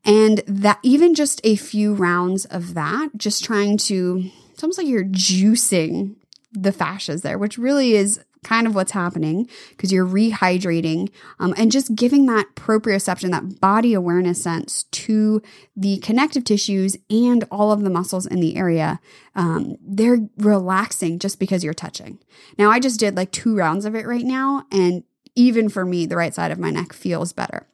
And 0.04 0.42
that 0.46 0.78
even 0.82 1.14
just 1.14 1.40
a 1.44 1.56
few 1.56 1.94
rounds 1.94 2.44
of 2.46 2.74
that, 2.74 3.10
just 3.16 3.44
trying 3.44 3.76
to, 3.78 4.30
it's 4.52 4.62
almost 4.62 4.78
like 4.78 4.86
you're 4.86 5.04
juicing 5.04 6.16
the 6.52 6.72
fascias 6.72 7.22
there, 7.22 7.38
which 7.38 7.58
really 7.58 7.94
is 7.94 8.20
kind 8.42 8.66
of 8.66 8.74
what's 8.74 8.92
happening 8.92 9.48
because 9.70 9.92
you're 9.92 10.06
rehydrating 10.06 11.10
um, 11.38 11.54
and 11.56 11.70
just 11.70 11.94
giving 11.94 12.26
that 12.26 12.46
proprioception, 12.54 13.30
that 13.30 13.60
body 13.60 13.92
awareness 13.92 14.42
sense 14.42 14.84
to 14.84 15.42
the 15.76 15.98
connective 15.98 16.44
tissues 16.44 16.96
and 17.10 17.44
all 17.50 17.70
of 17.70 17.82
the 17.82 17.90
muscles 17.90 18.26
in 18.26 18.40
the 18.40 18.56
area. 18.56 18.98
Um, 19.34 19.76
they're 19.80 20.28
relaxing 20.38 21.18
just 21.18 21.38
because 21.38 21.62
you're 21.62 21.74
touching. 21.74 22.18
Now, 22.58 22.70
I 22.70 22.80
just 22.80 22.98
did 22.98 23.16
like 23.16 23.30
two 23.30 23.54
rounds 23.54 23.84
of 23.84 23.94
it 23.94 24.06
right 24.06 24.24
now, 24.24 24.64
and 24.72 25.04
even 25.34 25.68
for 25.68 25.84
me, 25.84 26.06
the 26.06 26.16
right 26.16 26.34
side 26.34 26.50
of 26.50 26.58
my 26.58 26.70
neck 26.70 26.92
feels 26.92 27.32
better. 27.32 27.66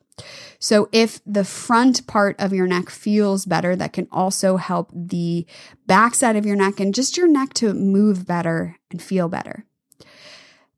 So, 0.58 0.88
if 0.92 1.20
the 1.26 1.44
front 1.44 2.06
part 2.06 2.36
of 2.38 2.52
your 2.52 2.66
neck 2.66 2.88
feels 2.88 3.44
better, 3.44 3.76
that 3.76 3.92
can 3.92 4.08
also 4.10 4.56
help 4.56 4.90
the 4.94 5.46
backside 5.86 6.36
of 6.36 6.46
your 6.46 6.56
neck 6.56 6.80
and 6.80 6.94
just 6.94 7.16
your 7.16 7.28
neck 7.28 7.52
to 7.54 7.74
move 7.74 8.26
better 8.26 8.76
and 8.90 9.00
feel 9.02 9.28
better. 9.28 9.64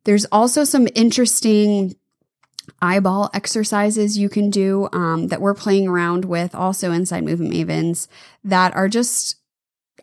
There's 0.05 0.25
also 0.27 0.65
some 0.65 0.89
interesting 0.95 1.95
eyeball 2.81 3.31
exercises 3.35 4.19
you 4.19 4.29
can 4.29 4.51
do 4.51 4.89
um, 4.93 5.29
that 5.29 5.41
we're 5.41 5.55
playing 5.55 5.89
around 5.89 6.25
with 6.25 6.55
also 6.55 6.93
inside 6.93 7.25
Movement 7.25 7.53
Mavens 7.53 8.09
that 8.45 8.75
are 8.75 8.89
just 8.89 9.37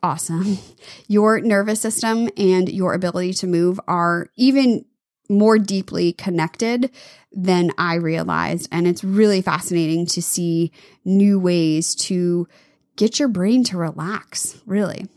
awesome. 0.04 0.60
Your 1.08 1.40
nervous 1.40 1.82
system 1.82 2.30
and 2.38 2.70
your 2.70 2.94
ability 2.94 3.34
to 3.34 3.48
move 3.48 3.80
are 3.88 4.30
even 4.36 4.86
more 5.30 5.58
deeply 5.58 6.14
connected 6.14 6.92
than 7.32 7.72
I 7.78 7.96
realized. 7.96 8.68
And 8.72 8.88
it's 8.88 9.04
really 9.04 9.42
fascinating 9.42 10.06
to 10.08 10.22
see 10.22 10.72
new 11.04 11.40
ways 11.40 11.96
to 11.96 12.48
get 12.96 13.20
your 13.20 13.28
brain 13.28 13.64
to 13.66 13.78
relax, 13.78 14.62
really. 14.66 15.08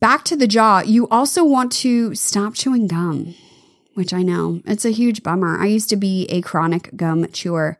Back 0.00 0.24
to 0.24 0.36
the 0.36 0.46
jaw, 0.46 0.80
you 0.80 1.06
also 1.08 1.44
want 1.44 1.72
to 1.72 2.14
stop 2.14 2.54
chewing 2.54 2.86
gum, 2.86 3.34
which 3.94 4.14
I 4.14 4.22
know 4.22 4.62
it's 4.64 4.86
a 4.86 4.90
huge 4.90 5.22
bummer. 5.22 5.58
I 5.58 5.66
used 5.66 5.90
to 5.90 5.96
be 5.96 6.24
a 6.30 6.40
chronic 6.40 6.96
gum 6.96 7.26
chewer, 7.32 7.78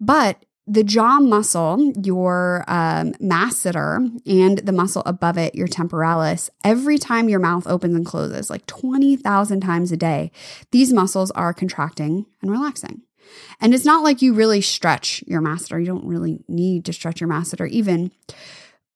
but 0.00 0.44
the 0.70 0.84
jaw 0.84 1.18
muscle, 1.18 1.92
your 2.00 2.64
um, 2.68 3.12
masseter, 3.14 3.96
and 4.24 4.58
the 4.58 4.70
muscle 4.70 5.02
above 5.04 5.36
it, 5.36 5.52
your 5.52 5.66
temporalis, 5.66 6.48
every 6.62 6.96
time 6.96 7.28
your 7.28 7.40
mouth 7.40 7.66
opens 7.66 7.96
and 7.96 8.06
closes, 8.06 8.50
like 8.50 8.64
20,000 8.66 9.60
times 9.60 9.90
a 9.90 9.96
day, 9.96 10.30
these 10.70 10.92
muscles 10.92 11.32
are 11.32 11.52
contracting 11.52 12.24
and 12.40 12.52
relaxing. 12.52 13.02
And 13.60 13.74
it's 13.74 13.84
not 13.84 14.04
like 14.04 14.22
you 14.22 14.32
really 14.32 14.60
stretch 14.60 15.24
your 15.26 15.42
masseter. 15.42 15.80
You 15.80 15.86
don't 15.86 16.06
really 16.06 16.38
need 16.46 16.84
to 16.84 16.92
stretch 16.92 17.20
your 17.20 17.28
masseter 17.28 17.68
even. 17.68 18.12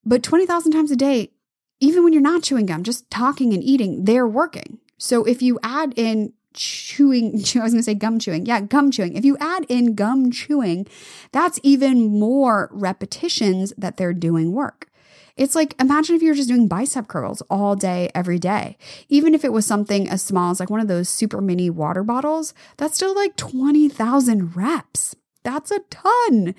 But 0.04 0.22
20,000 0.22 0.70
times 0.70 0.92
a 0.92 0.96
day, 0.96 1.32
even 1.80 2.04
when 2.04 2.12
you're 2.12 2.22
not 2.22 2.44
chewing 2.44 2.66
gum, 2.66 2.84
just 2.84 3.10
talking 3.10 3.52
and 3.52 3.64
eating, 3.64 4.04
they're 4.04 4.28
working. 4.28 4.78
So 4.96 5.24
if 5.24 5.42
you 5.42 5.58
add 5.64 5.92
in 5.96 6.34
chewing, 6.54 7.34
I 7.56 7.62
was 7.62 7.72
going 7.72 7.76
to 7.76 7.82
say 7.82 7.94
gum 7.94 8.18
chewing. 8.18 8.46
Yeah, 8.46 8.60
gum 8.60 8.90
chewing. 8.90 9.16
If 9.16 9.24
you 9.24 9.36
add 9.38 9.66
in 9.68 9.94
gum 9.94 10.30
chewing, 10.30 10.86
that's 11.32 11.60
even 11.62 12.18
more 12.18 12.70
repetitions 12.72 13.72
that 13.76 13.96
they're 13.96 14.14
doing 14.14 14.52
work. 14.52 14.88
It's 15.36 15.56
like 15.56 15.74
imagine 15.80 16.14
if 16.14 16.22
you 16.22 16.28
were 16.28 16.36
just 16.36 16.48
doing 16.48 16.68
bicep 16.68 17.08
curls 17.08 17.42
all 17.50 17.74
day, 17.74 18.08
every 18.14 18.38
day. 18.38 18.78
Even 19.08 19.34
if 19.34 19.44
it 19.44 19.52
was 19.52 19.66
something 19.66 20.08
as 20.08 20.22
small 20.22 20.52
as 20.52 20.60
like 20.60 20.70
one 20.70 20.80
of 20.80 20.88
those 20.88 21.08
super 21.08 21.40
mini 21.40 21.70
water 21.70 22.04
bottles, 22.04 22.54
that's 22.76 22.96
still 22.96 23.14
like 23.14 23.36
20,000 23.36 24.56
reps. 24.56 25.16
That's 25.42 25.72
a 25.72 25.80
ton. 25.90 26.54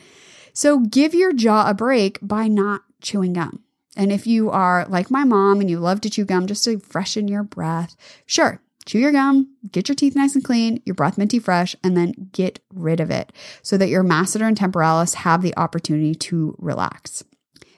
So 0.54 0.80
give 0.80 1.14
your 1.14 1.32
jaw 1.32 1.70
a 1.70 1.74
break 1.74 2.20
by 2.22 2.48
not 2.48 2.82
chewing 3.02 3.34
gum. 3.34 3.64
And 3.96 4.12
if 4.12 4.28
you 4.28 4.50
are 4.50 4.86
like 4.90 5.10
my 5.10 5.24
mom 5.24 5.62
and 5.62 5.70
you 5.70 5.80
love 5.80 6.02
to 6.02 6.10
chew 6.10 6.26
gum 6.26 6.48
just 6.48 6.66
to 6.66 6.80
freshen 6.80 7.30
your 7.30 7.44
breath, 7.44 7.96
sure, 8.26 8.62
chew 8.86 9.00
your 9.00 9.12
gum, 9.12 9.56
get 9.72 9.88
your 9.88 9.96
teeth 9.96 10.16
nice 10.16 10.36
and 10.36 10.44
clean, 10.44 10.82
your 10.86 10.96
breath 10.96 11.18
minty 11.18 11.40
fresh, 11.40 11.76
and 11.84 11.98
then 11.98 12.30
get 12.32 12.60
rid 12.74 13.00
of 13.00 13.10
it 13.10 13.32
so 13.62 13.78
that 13.78 13.90
your 13.90 14.04
masseter 14.04 14.48
and 14.48 14.58
temporalis 14.58 15.16
have 15.16 15.42
the 15.42 15.56
opportunity 15.58 16.16
to 16.16 16.56
relax. 16.60 17.24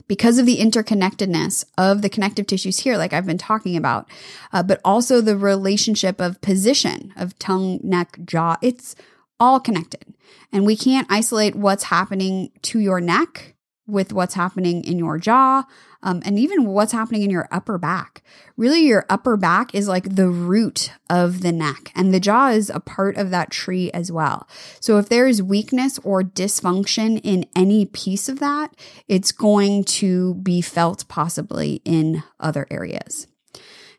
Because 0.07 0.37
of 0.37 0.45
the 0.45 0.59
interconnectedness 0.59 1.65
of 1.77 2.01
the 2.01 2.09
connective 2.09 2.47
tissues 2.47 2.79
here, 2.79 2.97
like 2.97 3.11
I've 3.11 3.25
been 3.25 3.37
talking 3.37 3.75
about, 3.75 4.09
uh, 4.53 4.63
but 4.63 4.79
also 4.85 5.19
the 5.19 5.37
relationship 5.37 6.21
of 6.21 6.39
position 6.39 7.13
of 7.17 7.37
tongue, 7.39 7.79
neck, 7.83 8.17
jaw, 8.23 8.55
it's 8.61 8.95
all 9.37 9.59
connected. 9.59 10.13
And 10.51 10.65
we 10.65 10.77
can't 10.77 11.07
isolate 11.09 11.55
what's 11.55 11.83
happening 11.83 12.51
to 12.63 12.79
your 12.79 13.01
neck 13.01 13.56
with 13.87 14.13
what's 14.13 14.33
happening 14.33 14.83
in 14.83 14.99
your 14.99 15.17
jaw 15.17 15.63
um, 16.03 16.21
and 16.25 16.37
even 16.37 16.65
what's 16.65 16.91
happening 16.91 17.23
in 17.23 17.29
your 17.29 17.47
upper 17.51 17.77
back. 17.77 18.21
Really, 18.55 18.81
your 18.81 19.05
upper 19.09 19.37
back 19.37 19.73
is 19.73 19.87
like 19.87 20.15
the 20.15 20.29
root 20.29 20.91
of 21.09 21.41
the 21.41 21.51
neck, 21.51 21.91
and 21.95 22.13
the 22.13 22.19
jaw 22.19 22.49
is 22.49 22.69
a 22.69 22.79
part 22.79 23.17
of 23.17 23.29
that 23.31 23.51
tree 23.51 23.91
as 23.91 24.11
well. 24.11 24.47
So, 24.79 24.97
if 24.97 25.09
there 25.09 25.27
is 25.27 25.41
weakness 25.41 25.99
or 26.03 26.21
dysfunction 26.21 27.19
in 27.23 27.45
any 27.55 27.85
piece 27.85 28.29
of 28.29 28.39
that, 28.39 28.75
it's 29.07 29.31
going 29.31 29.83
to 29.85 30.35
be 30.35 30.61
felt 30.61 31.07
possibly 31.07 31.81
in 31.85 32.23
other 32.39 32.67
areas. 32.69 33.27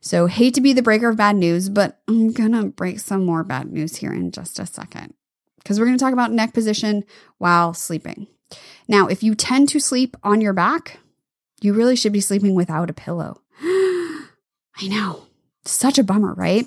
So, 0.01 0.27
hate 0.27 0.55
to 0.55 0.61
be 0.61 0.73
the 0.73 0.83
breaker 0.83 1.09
of 1.09 1.17
bad 1.17 1.37
news, 1.37 1.69
but 1.69 2.01
I'm 2.09 2.33
gonna 2.33 2.67
break 2.67 3.01
some 3.01 3.25
more 3.25 3.45
bad 3.45 3.73
news 3.73 3.97
here 3.97 4.13
in 4.13 4.31
just 4.31 4.59
a 4.59 4.67
second 4.67 5.15
because 5.59 5.79
we're 5.79 5.87
gonna 5.87 5.99
talk 5.99 6.13
about 6.13 6.33
neck 6.33 6.55
position 6.55 7.05
while 7.39 7.75
sleeping. 7.75 8.29
Now, 8.87 9.07
if 9.07 9.23
you 9.23 9.35
tend 9.35 9.69
to 9.71 9.81
sleep 9.81 10.17
on 10.23 10.41
your 10.41 10.53
back, 10.53 10.99
you 11.61 11.73
really 11.73 11.97
should 11.97 12.13
be 12.13 12.21
sleeping 12.21 12.55
without 12.55 12.91
a 12.91 12.95
pillow. 12.95 13.43
I 13.63 14.27
know. 14.83 15.25
Such 15.65 15.99
a 15.99 16.05
bummer, 16.05 16.35
right? 16.35 16.67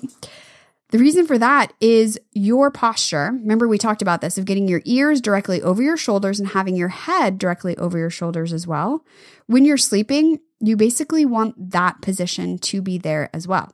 The 0.90 0.98
reason 0.98 1.26
for 1.26 1.38
that 1.38 1.72
is 1.80 2.20
your 2.32 2.70
posture. 2.70 3.30
Remember, 3.32 3.66
we 3.66 3.78
talked 3.78 4.02
about 4.02 4.20
this 4.20 4.36
of 4.36 4.44
getting 4.44 4.68
your 4.68 4.82
ears 4.84 5.22
directly 5.22 5.62
over 5.62 5.82
your 5.82 5.96
shoulders 5.96 6.38
and 6.38 6.50
having 6.50 6.76
your 6.76 6.88
head 6.88 7.38
directly 7.38 7.76
over 7.78 7.98
your 7.98 8.10
shoulders 8.10 8.52
as 8.52 8.66
well. 8.66 9.02
When 9.46 9.64
you're 9.64 9.78
sleeping, 9.78 10.40
you 10.60 10.76
basically 10.76 11.24
want 11.24 11.70
that 11.70 12.02
position 12.02 12.58
to 12.58 12.82
be 12.82 12.98
there 12.98 13.30
as 13.32 13.48
well. 13.48 13.72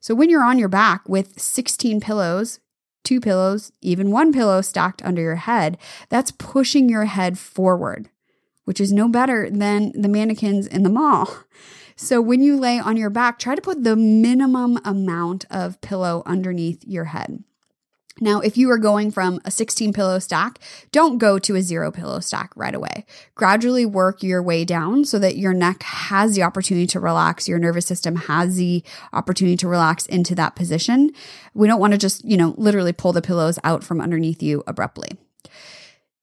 So 0.00 0.14
when 0.14 0.28
you're 0.28 0.44
on 0.44 0.58
your 0.58 0.68
back 0.68 1.08
with 1.08 1.40
16 1.40 2.00
pillows, 2.00 2.60
two 3.04 3.20
pillows, 3.20 3.72
even 3.80 4.10
one 4.10 4.32
pillow 4.32 4.60
stacked 4.60 5.02
under 5.04 5.22
your 5.22 5.36
head, 5.36 5.78
that's 6.08 6.30
pushing 6.32 6.88
your 6.88 7.06
head 7.06 7.38
forward, 7.38 8.10
which 8.64 8.80
is 8.80 8.92
no 8.92 9.08
better 9.08 9.48
than 9.50 9.92
the 10.00 10.08
mannequins 10.08 10.66
in 10.66 10.82
the 10.82 10.90
mall. 10.90 11.28
So 12.02 12.22
when 12.22 12.40
you 12.40 12.58
lay 12.58 12.78
on 12.78 12.96
your 12.96 13.10
back, 13.10 13.38
try 13.38 13.54
to 13.54 13.60
put 13.60 13.84
the 13.84 13.94
minimum 13.94 14.78
amount 14.86 15.44
of 15.50 15.82
pillow 15.82 16.22
underneath 16.24 16.82
your 16.86 17.04
head. 17.04 17.44
Now, 18.20 18.40
if 18.40 18.58
you 18.58 18.70
are 18.70 18.78
going 18.78 19.10
from 19.10 19.40
a 19.44 19.50
16 19.50 19.92
pillow 19.92 20.18
stack, 20.18 20.58
don't 20.92 21.18
go 21.18 21.38
to 21.38 21.56
a 21.56 21.62
zero 21.62 21.90
pillow 21.90 22.20
stack 22.20 22.50
right 22.54 22.74
away. 22.74 23.06
Gradually 23.34 23.86
work 23.86 24.22
your 24.22 24.42
way 24.42 24.64
down 24.64 25.04
so 25.04 25.18
that 25.18 25.36
your 25.36 25.54
neck 25.54 25.82
has 25.82 26.34
the 26.34 26.42
opportunity 26.42 26.86
to 26.88 27.00
relax, 27.00 27.48
your 27.48 27.58
nervous 27.58 27.86
system 27.86 28.16
has 28.16 28.56
the 28.56 28.84
opportunity 29.12 29.56
to 29.56 29.68
relax 29.68 30.04
into 30.06 30.34
that 30.34 30.54
position. 30.54 31.10
We 31.54 31.66
don't 31.66 31.80
want 31.80 31.92
to 31.92 31.98
just, 31.98 32.24
you 32.24 32.36
know, 32.36 32.54
literally 32.58 32.92
pull 32.92 33.12
the 33.12 33.22
pillows 33.22 33.58
out 33.64 33.82
from 33.82 34.00
underneath 34.00 34.42
you 34.42 34.62
abruptly. 34.66 35.16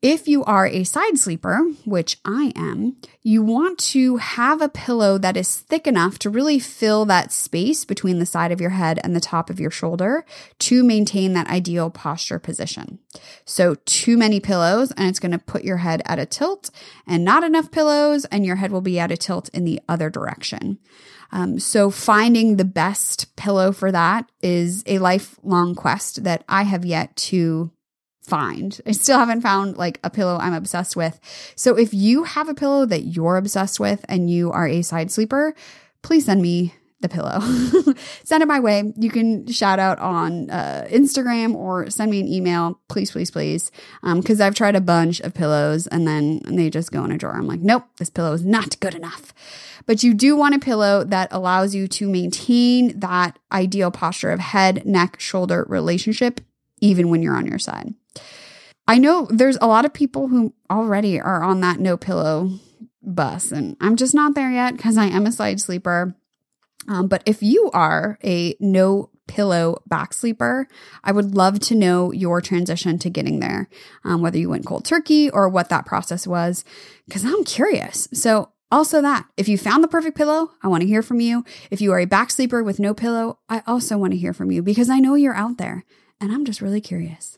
If 0.01 0.27
you 0.27 0.43
are 0.43 0.67
a 0.67 0.83
side 0.83 1.17
sleeper, 1.17 1.59
which 1.83 2.19
I 2.23 2.53
am, 2.55 2.97
you 3.23 3.41
want 3.41 3.79
to 3.79 4.17
have 4.17 4.61
a 4.61 4.69
pillow 4.69 5.17
that 5.17 5.35
is 5.35 5.55
thick 5.55 5.87
enough 5.87 6.19
to 6.19 6.29
really 6.29 6.59
fill 6.59 7.03
that 7.05 7.31
space 7.31 7.83
between 7.83 8.19
the 8.19 8.25
side 8.27 8.51
of 8.51 8.61
your 8.61 8.69
head 8.69 8.99
and 9.03 9.15
the 9.15 9.19
top 9.19 9.49
of 9.49 9.59
your 9.59 9.71
shoulder 9.71 10.23
to 10.59 10.83
maintain 10.83 11.33
that 11.33 11.49
ideal 11.49 11.89
posture 11.89 12.37
position. 12.37 12.99
So, 13.43 13.73
too 13.85 14.17
many 14.17 14.39
pillows, 14.39 14.91
and 14.91 15.09
it's 15.09 15.19
going 15.19 15.31
to 15.31 15.39
put 15.39 15.63
your 15.63 15.77
head 15.77 16.03
at 16.05 16.19
a 16.19 16.27
tilt, 16.27 16.69
and 17.07 17.25
not 17.25 17.43
enough 17.43 17.71
pillows, 17.71 18.25
and 18.25 18.45
your 18.45 18.57
head 18.57 18.71
will 18.71 18.81
be 18.81 18.99
at 18.99 19.11
a 19.11 19.17
tilt 19.17 19.49
in 19.49 19.65
the 19.65 19.81
other 19.89 20.11
direction. 20.11 20.77
Um, 21.31 21.57
so, 21.57 21.89
finding 21.89 22.57
the 22.57 22.65
best 22.65 23.35
pillow 23.35 23.71
for 23.71 23.91
that 23.91 24.29
is 24.43 24.83
a 24.85 24.99
lifelong 24.99 25.73
quest 25.73 26.23
that 26.23 26.43
I 26.47 26.63
have 26.63 26.85
yet 26.85 27.15
to 27.15 27.71
find. 28.27 28.79
I 28.85 28.91
still 28.91 29.17
haven't 29.17 29.41
found 29.41 29.77
like 29.77 29.99
a 30.03 30.09
pillow 30.09 30.37
I'm 30.39 30.53
obsessed 30.53 30.95
with. 30.95 31.19
So 31.55 31.77
if 31.77 31.93
you 31.93 32.23
have 32.23 32.49
a 32.49 32.53
pillow 32.53 32.85
that 32.85 33.03
you're 33.03 33.37
obsessed 33.37 33.79
with 33.79 34.05
and 34.09 34.29
you 34.29 34.51
are 34.51 34.67
a 34.67 34.81
side 34.81 35.11
sleeper, 35.11 35.55
please 36.01 36.25
send 36.25 36.41
me 36.41 36.73
the 36.99 37.09
pillow. 37.09 37.39
send 38.23 38.41
it 38.41 38.47
my 38.47 38.59
way. 38.59 38.91
You 38.97 39.09
can 39.09 39.45
shout 39.47 39.77
out 39.79 39.99
on 39.99 40.49
uh, 40.49 40.87
Instagram 40.89 41.53
or 41.53 41.89
send 41.89 42.09
me 42.09 42.19
an 42.19 42.27
email, 42.27 42.79
please, 42.87 43.11
please, 43.11 43.29
please. 43.29 43.71
Because 44.03 44.41
um, 44.41 44.47
I've 44.47 44.55
tried 44.55 44.75
a 44.75 44.81
bunch 44.81 45.19
of 45.21 45.33
pillows 45.33 45.87
and 45.87 46.07
then 46.07 46.41
they 46.45 46.69
just 46.69 46.91
go 46.91 47.03
in 47.05 47.11
a 47.11 47.17
drawer. 47.17 47.35
I'm 47.35 47.47
like, 47.47 47.59
nope, 47.59 47.85
this 47.97 48.09
pillow 48.09 48.33
is 48.33 48.43
not 48.43 48.79
good 48.79 48.95
enough. 48.95 49.33
But 49.85 50.03
you 50.03 50.13
do 50.13 50.35
want 50.35 50.55
a 50.55 50.59
pillow 50.59 51.03
that 51.03 51.29
allows 51.31 51.75
you 51.75 51.87
to 51.87 52.09
maintain 52.09 52.99
that 52.99 53.37
ideal 53.51 53.91
posture 53.91 54.31
of 54.31 54.39
head, 54.39 54.85
neck, 54.85 55.19
shoulder 55.19 55.65
relationship, 55.69 56.41
even 56.81 57.09
when 57.09 57.21
you're 57.21 57.37
on 57.37 57.47
your 57.47 57.59
side. 57.59 57.93
I 58.87 58.97
know 58.97 59.27
there's 59.29 59.57
a 59.59 59.67
lot 59.67 59.85
of 59.85 59.93
people 59.93 60.27
who 60.27 60.53
already 60.69 61.19
are 61.19 61.43
on 61.43 61.61
that 61.61 61.79
no 61.79 61.97
pillow 61.97 62.51
bus, 63.01 63.51
and 63.51 63.75
I'm 63.81 63.95
just 63.95 64.13
not 64.13 64.35
there 64.35 64.51
yet 64.51 64.77
because 64.77 64.97
I 64.97 65.05
am 65.05 65.25
a 65.25 65.31
side 65.31 65.59
sleeper. 65.59 66.15
Um, 66.87 67.07
but 67.07 67.21
if 67.25 67.43
you 67.43 67.69
are 67.73 68.17
a 68.23 68.55
no 68.59 69.09
pillow 69.27 69.81
back 69.85 70.13
sleeper. 70.13 70.67
I 71.03 71.11
would 71.11 71.35
love 71.35 71.59
to 71.59 71.75
know 71.75 72.11
your 72.11 72.41
transition 72.41 72.97
to 72.99 73.09
getting 73.09 73.39
there, 73.39 73.69
um, 74.03 74.21
whether 74.21 74.37
you 74.37 74.49
went 74.49 74.65
cold 74.65 74.85
turkey 74.85 75.29
or 75.29 75.47
what 75.49 75.69
that 75.69 75.85
process 75.85 76.25
was, 76.25 76.63
because 77.05 77.23
I'm 77.23 77.43
curious. 77.43 78.07
So, 78.13 78.51
also 78.69 79.01
that 79.01 79.25
if 79.37 79.47
you 79.47 79.57
found 79.57 79.81
the 79.81 79.87
perfect 79.87 80.17
pillow, 80.17 80.51
I 80.61 80.67
want 80.67 80.81
to 80.81 80.87
hear 80.87 81.01
from 81.01 81.21
you. 81.21 81.45
If 81.71 81.79
you 81.79 81.93
are 81.93 81.99
a 81.99 82.05
back 82.05 82.31
sleeper 82.31 82.61
with 82.61 82.81
no 82.81 82.93
pillow, 82.93 83.39
I 83.47 83.61
also 83.65 83.97
want 83.97 84.11
to 84.11 84.19
hear 84.19 84.33
from 84.33 84.51
you 84.51 84.61
because 84.61 84.89
I 84.89 84.99
know 84.99 85.15
you're 85.15 85.33
out 85.33 85.57
there 85.57 85.85
and 86.19 86.33
I'm 86.33 86.43
just 86.43 86.61
really 86.61 86.81
curious. 86.81 87.37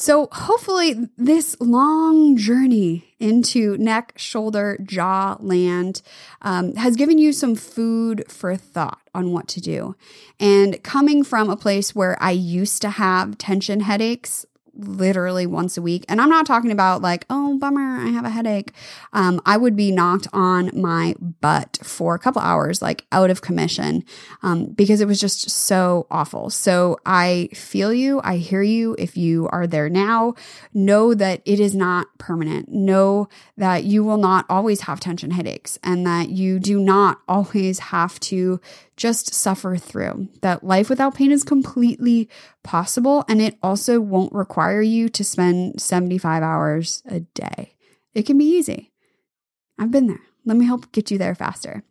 So, 0.00 0.28
hopefully, 0.32 1.10
this 1.18 1.54
long 1.60 2.34
journey 2.38 3.14
into 3.18 3.76
neck, 3.76 4.14
shoulder, 4.16 4.78
jaw 4.82 5.36
land 5.40 6.00
um, 6.40 6.74
has 6.76 6.96
given 6.96 7.18
you 7.18 7.34
some 7.34 7.54
food 7.54 8.24
for 8.26 8.56
thought 8.56 9.02
on 9.14 9.30
what 9.30 9.46
to 9.48 9.60
do. 9.60 9.94
And 10.40 10.82
coming 10.82 11.22
from 11.22 11.50
a 11.50 11.56
place 11.56 11.94
where 11.94 12.16
I 12.18 12.30
used 12.30 12.80
to 12.80 12.88
have 12.88 13.36
tension 13.36 13.80
headaches, 13.80 14.46
literally 14.74 15.46
once 15.46 15.76
a 15.76 15.82
week. 15.82 16.04
And 16.08 16.20
I'm 16.20 16.28
not 16.28 16.46
talking 16.46 16.70
about 16.70 17.02
like, 17.02 17.26
oh, 17.30 17.58
bummer, 17.58 18.00
I 18.00 18.08
have 18.08 18.24
a 18.24 18.30
headache. 18.30 18.72
Um, 19.12 19.40
I 19.44 19.56
would 19.56 19.76
be 19.76 19.90
knocked 19.90 20.26
on 20.32 20.70
my 20.74 21.14
butt 21.40 21.78
for 21.82 22.14
a 22.14 22.18
couple 22.18 22.42
hours, 22.42 22.80
like 22.80 23.06
out 23.12 23.30
of 23.30 23.42
commission, 23.42 24.04
um, 24.42 24.66
because 24.66 25.00
it 25.00 25.08
was 25.08 25.20
just 25.20 25.50
so 25.50 26.06
awful. 26.10 26.50
So 26.50 26.98
I 27.04 27.48
feel 27.54 27.92
you. 27.92 28.20
I 28.22 28.36
hear 28.36 28.62
you. 28.62 28.96
If 28.98 29.16
you 29.16 29.48
are 29.50 29.66
there 29.66 29.88
now, 29.88 30.34
know 30.72 31.14
that 31.14 31.42
it 31.44 31.60
is 31.60 31.74
not 31.74 32.06
permanent. 32.18 32.68
Know 32.68 33.28
that 33.56 33.84
you 33.84 34.04
will 34.04 34.18
not 34.18 34.46
always 34.48 34.82
have 34.82 35.00
tension 35.00 35.30
headaches 35.30 35.78
and 35.82 36.06
that 36.06 36.30
you 36.30 36.58
do 36.58 36.80
not 36.80 37.20
always 37.28 37.78
have 37.78 38.18
to 38.20 38.60
just 39.00 39.32
suffer 39.32 39.76
through. 39.76 40.28
That 40.42 40.62
life 40.62 40.90
without 40.90 41.14
pain 41.14 41.32
is 41.32 41.42
completely 41.42 42.28
possible 42.62 43.24
and 43.28 43.40
it 43.40 43.56
also 43.62 43.98
won't 43.98 44.34
require 44.34 44.82
you 44.82 45.08
to 45.08 45.24
spend 45.24 45.80
75 45.80 46.42
hours 46.42 47.02
a 47.06 47.20
day. 47.20 47.74
It 48.12 48.26
can 48.26 48.36
be 48.36 48.44
easy. 48.44 48.92
I've 49.78 49.90
been 49.90 50.06
there. 50.06 50.20
Let 50.44 50.58
me 50.58 50.66
help 50.66 50.92
get 50.92 51.10
you 51.10 51.16
there 51.16 51.34
faster. 51.34 51.82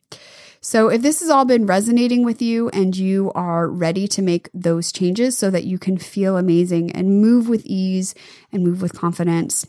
So, 0.61 0.89
if 0.89 1.01
this 1.01 1.21
has 1.21 1.29
all 1.29 1.45
been 1.45 1.65
resonating 1.65 2.25
with 2.25 2.41
you 2.41 2.69
and 2.69 2.95
you 2.95 3.31
are 3.33 3.67
ready 3.67 4.07
to 4.09 4.21
make 4.21 4.49
those 4.53 4.91
changes 4.91 5.37
so 5.37 5.49
that 5.49 5.63
you 5.63 5.79
can 5.79 5.97
feel 5.97 6.37
amazing 6.37 6.91
and 6.91 7.21
move 7.21 7.47
with 7.47 7.65
ease 7.65 8.13
and 8.51 8.63
move 8.63 8.81
with 8.81 8.93
confidence, 8.93 9.65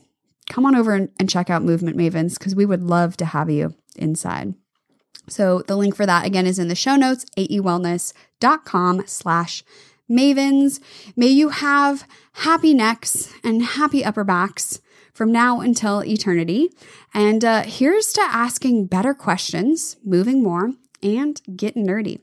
come 0.50 0.66
on 0.66 0.74
over 0.74 0.92
and, 0.94 1.31
check 1.31 1.48
out 1.48 1.62
Movement 1.62 1.96
Mavens 1.96 2.38
because 2.38 2.57
we 2.57 2.66
would 2.66 2.83
love 2.83 3.16
to 3.18 3.24
have 3.24 3.48
you 3.48 3.74
inside. 3.94 4.55
So 5.30 5.62
the 5.62 5.76
link 5.76 5.96
for 5.96 6.06
that 6.06 6.26
again 6.26 6.46
is 6.46 6.58
in 6.58 6.68
the 6.68 6.74
show 6.74 6.96
notes, 6.96 7.24
aewellness.com 7.38 9.04
slash 9.06 9.64
mavens. 10.10 10.80
May 11.16 11.28
you 11.28 11.50
have 11.50 12.06
happy 12.32 12.74
necks 12.74 13.32
and 13.44 13.62
happy 13.62 14.04
upper 14.04 14.24
backs 14.24 14.80
from 15.14 15.32
now 15.32 15.60
until 15.60 16.04
eternity. 16.04 16.70
And 17.14 17.44
uh, 17.44 17.62
here's 17.62 18.12
to 18.14 18.20
asking 18.22 18.86
better 18.86 19.14
questions, 19.14 19.96
moving 20.04 20.42
more, 20.42 20.72
and 21.02 21.40
getting 21.56 21.86
nerdy. 21.86 22.20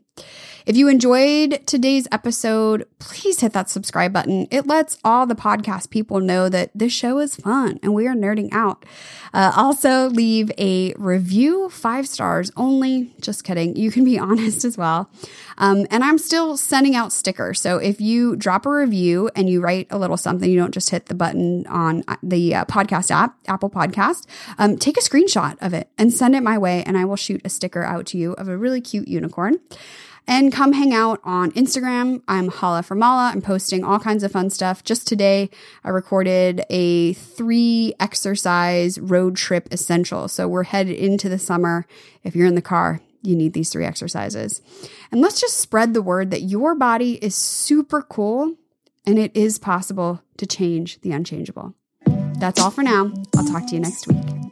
If 0.67 0.75
you 0.75 0.89
enjoyed 0.89 1.65
today's 1.65 2.09
episode, 2.11 2.85
please 2.99 3.39
hit 3.39 3.53
that 3.53 3.69
subscribe 3.69 4.11
button. 4.11 4.49
It 4.51 4.67
lets 4.67 4.97
all 5.01 5.25
the 5.25 5.33
podcast 5.33 5.89
people 5.91 6.19
know 6.19 6.49
that 6.49 6.71
this 6.75 6.91
show 6.91 7.19
is 7.19 7.37
fun 7.37 7.79
and 7.81 7.93
we 7.93 8.05
are 8.05 8.13
nerding 8.13 8.49
out. 8.51 8.85
Uh, 9.33 9.53
also, 9.55 10.09
leave 10.09 10.51
a 10.57 10.93
review, 10.97 11.69
five 11.69 12.05
stars 12.05 12.51
only. 12.57 13.13
Just 13.21 13.45
kidding. 13.45 13.77
You 13.77 13.91
can 13.91 14.03
be 14.03 14.19
honest 14.29 14.65
as 14.65 14.77
well. 14.77 15.09
Um, 15.57 15.87
and 15.89 16.03
I'm 16.03 16.17
still 16.17 16.57
sending 16.57 16.97
out 16.97 17.13
stickers. 17.13 17.61
So 17.61 17.77
if 17.77 18.01
you 18.01 18.35
drop 18.35 18.65
a 18.65 18.69
review 18.69 19.29
and 19.37 19.49
you 19.49 19.61
write 19.61 19.87
a 19.89 19.97
little 19.97 20.17
something, 20.17 20.49
you 20.49 20.59
don't 20.59 20.73
just 20.73 20.89
hit 20.89 21.05
the 21.05 21.15
button 21.15 21.65
on 21.67 22.03
uh, 22.09 22.17
the 22.21 22.55
uh, 22.55 22.65
podcast 22.65 23.09
app, 23.09 23.37
Apple 23.47 23.69
Podcast, 23.69 24.27
um, 24.57 24.75
take 24.75 24.97
a 24.97 25.01
screenshot 25.01 25.55
of 25.61 25.73
it 25.73 25.89
and 25.97 26.11
send 26.11 26.35
it 26.35 26.43
my 26.43 26.57
way, 26.57 26.83
and 26.83 26.97
I 26.97 27.05
will 27.05 27.15
shoot 27.15 27.39
a 27.45 27.49
sticker 27.49 27.85
out 27.85 28.05
to 28.07 28.17
you 28.17 28.33
of 28.33 28.49
a 28.49 28.57
really 28.57 28.81
cute 28.81 29.07
unicorn 29.07 29.59
and 30.27 30.51
come 30.51 30.73
hang 30.73 30.93
out 30.93 31.19
on 31.23 31.51
Instagram. 31.51 32.21
I'm 32.27 32.49
Hala 32.49 32.83
from 32.83 32.99
Mala. 32.99 33.31
I'm 33.31 33.41
posting 33.41 33.83
all 33.83 33.99
kinds 33.99 34.23
of 34.23 34.31
fun 34.31 34.49
stuff. 34.49 34.83
Just 34.83 35.07
today, 35.07 35.49
I 35.83 35.89
recorded 35.89 36.63
a 36.69 37.13
three 37.13 37.93
exercise 37.99 38.99
road 38.99 39.37
trip 39.37 39.69
essential. 39.71 40.27
So 40.27 40.47
we're 40.47 40.63
headed 40.63 40.97
into 40.97 41.29
the 41.29 41.39
summer. 41.39 41.85
If 42.23 42.35
you're 42.35 42.47
in 42.47 42.55
the 42.55 42.61
car, 42.61 43.01
you 43.21 43.35
need 43.35 43.53
these 43.53 43.69
three 43.69 43.85
exercises. 43.85 44.61
And 45.11 45.21
let's 45.21 45.39
just 45.39 45.57
spread 45.57 45.93
the 45.93 46.01
word 46.01 46.31
that 46.31 46.41
your 46.41 46.75
body 46.75 47.13
is 47.23 47.35
super 47.35 48.01
cool 48.01 48.55
and 49.05 49.17
it 49.17 49.35
is 49.35 49.57
possible 49.57 50.21
to 50.37 50.45
change 50.45 50.99
the 51.01 51.13
unchangeable. 51.13 51.73
That's 52.39 52.59
all 52.59 52.71
for 52.71 52.83
now. 52.83 53.11
I'll 53.35 53.47
talk 53.47 53.67
to 53.67 53.73
you 53.73 53.79
next 53.79 54.07
week. 54.07 54.46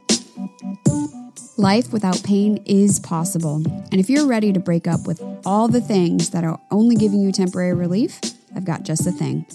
Life 1.58 1.90
without 1.90 2.22
pain 2.22 2.62
is 2.66 3.00
possible. 3.00 3.62
And 3.64 3.94
if 3.94 4.10
you're 4.10 4.26
ready 4.26 4.52
to 4.52 4.60
break 4.60 4.86
up 4.86 5.06
with 5.06 5.22
all 5.46 5.68
the 5.68 5.80
things 5.80 6.28
that 6.30 6.44
are 6.44 6.60
only 6.70 6.96
giving 6.96 7.22
you 7.22 7.32
temporary 7.32 7.72
relief, 7.72 8.20
I've 8.54 8.66
got 8.66 8.82
just 8.82 9.04
the 9.04 9.12
thing. 9.12 9.46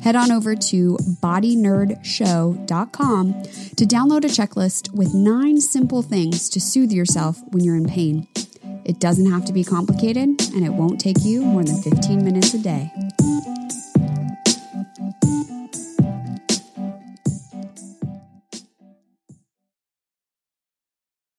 Head 0.00 0.16
on 0.16 0.32
over 0.32 0.56
to 0.56 0.96
bodynerdshow.com 0.96 3.42
to 3.42 3.84
download 3.84 4.24
a 4.24 4.28
checklist 4.28 4.94
with 4.94 5.12
nine 5.12 5.60
simple 5.60 6.00
things 6.00 6.48
to 6.48 6.58
soothe 6.58 6.90
yourself 6.90 7.42
when 7.48 7.62
you're 7.62 7.76
in 7.76 7.86
pain. 7.86 8.26
It 8.86 8.98
doesn't 8.98 9.30
have 9.30 9.44
to 9.44 9.52
be 9.52 9.62
complicated, 9.62 10.40
and 10.54 10.64
it 10.64 10.72
won't 10.72 11.00
take 11.00 11.22
you 11.22 11.42
more 11.42 11.64
than 11.64 11.82
15 11.82 12.24
minutes 12.24 12.54
a 12.54 12.62
day. 12.62 12.90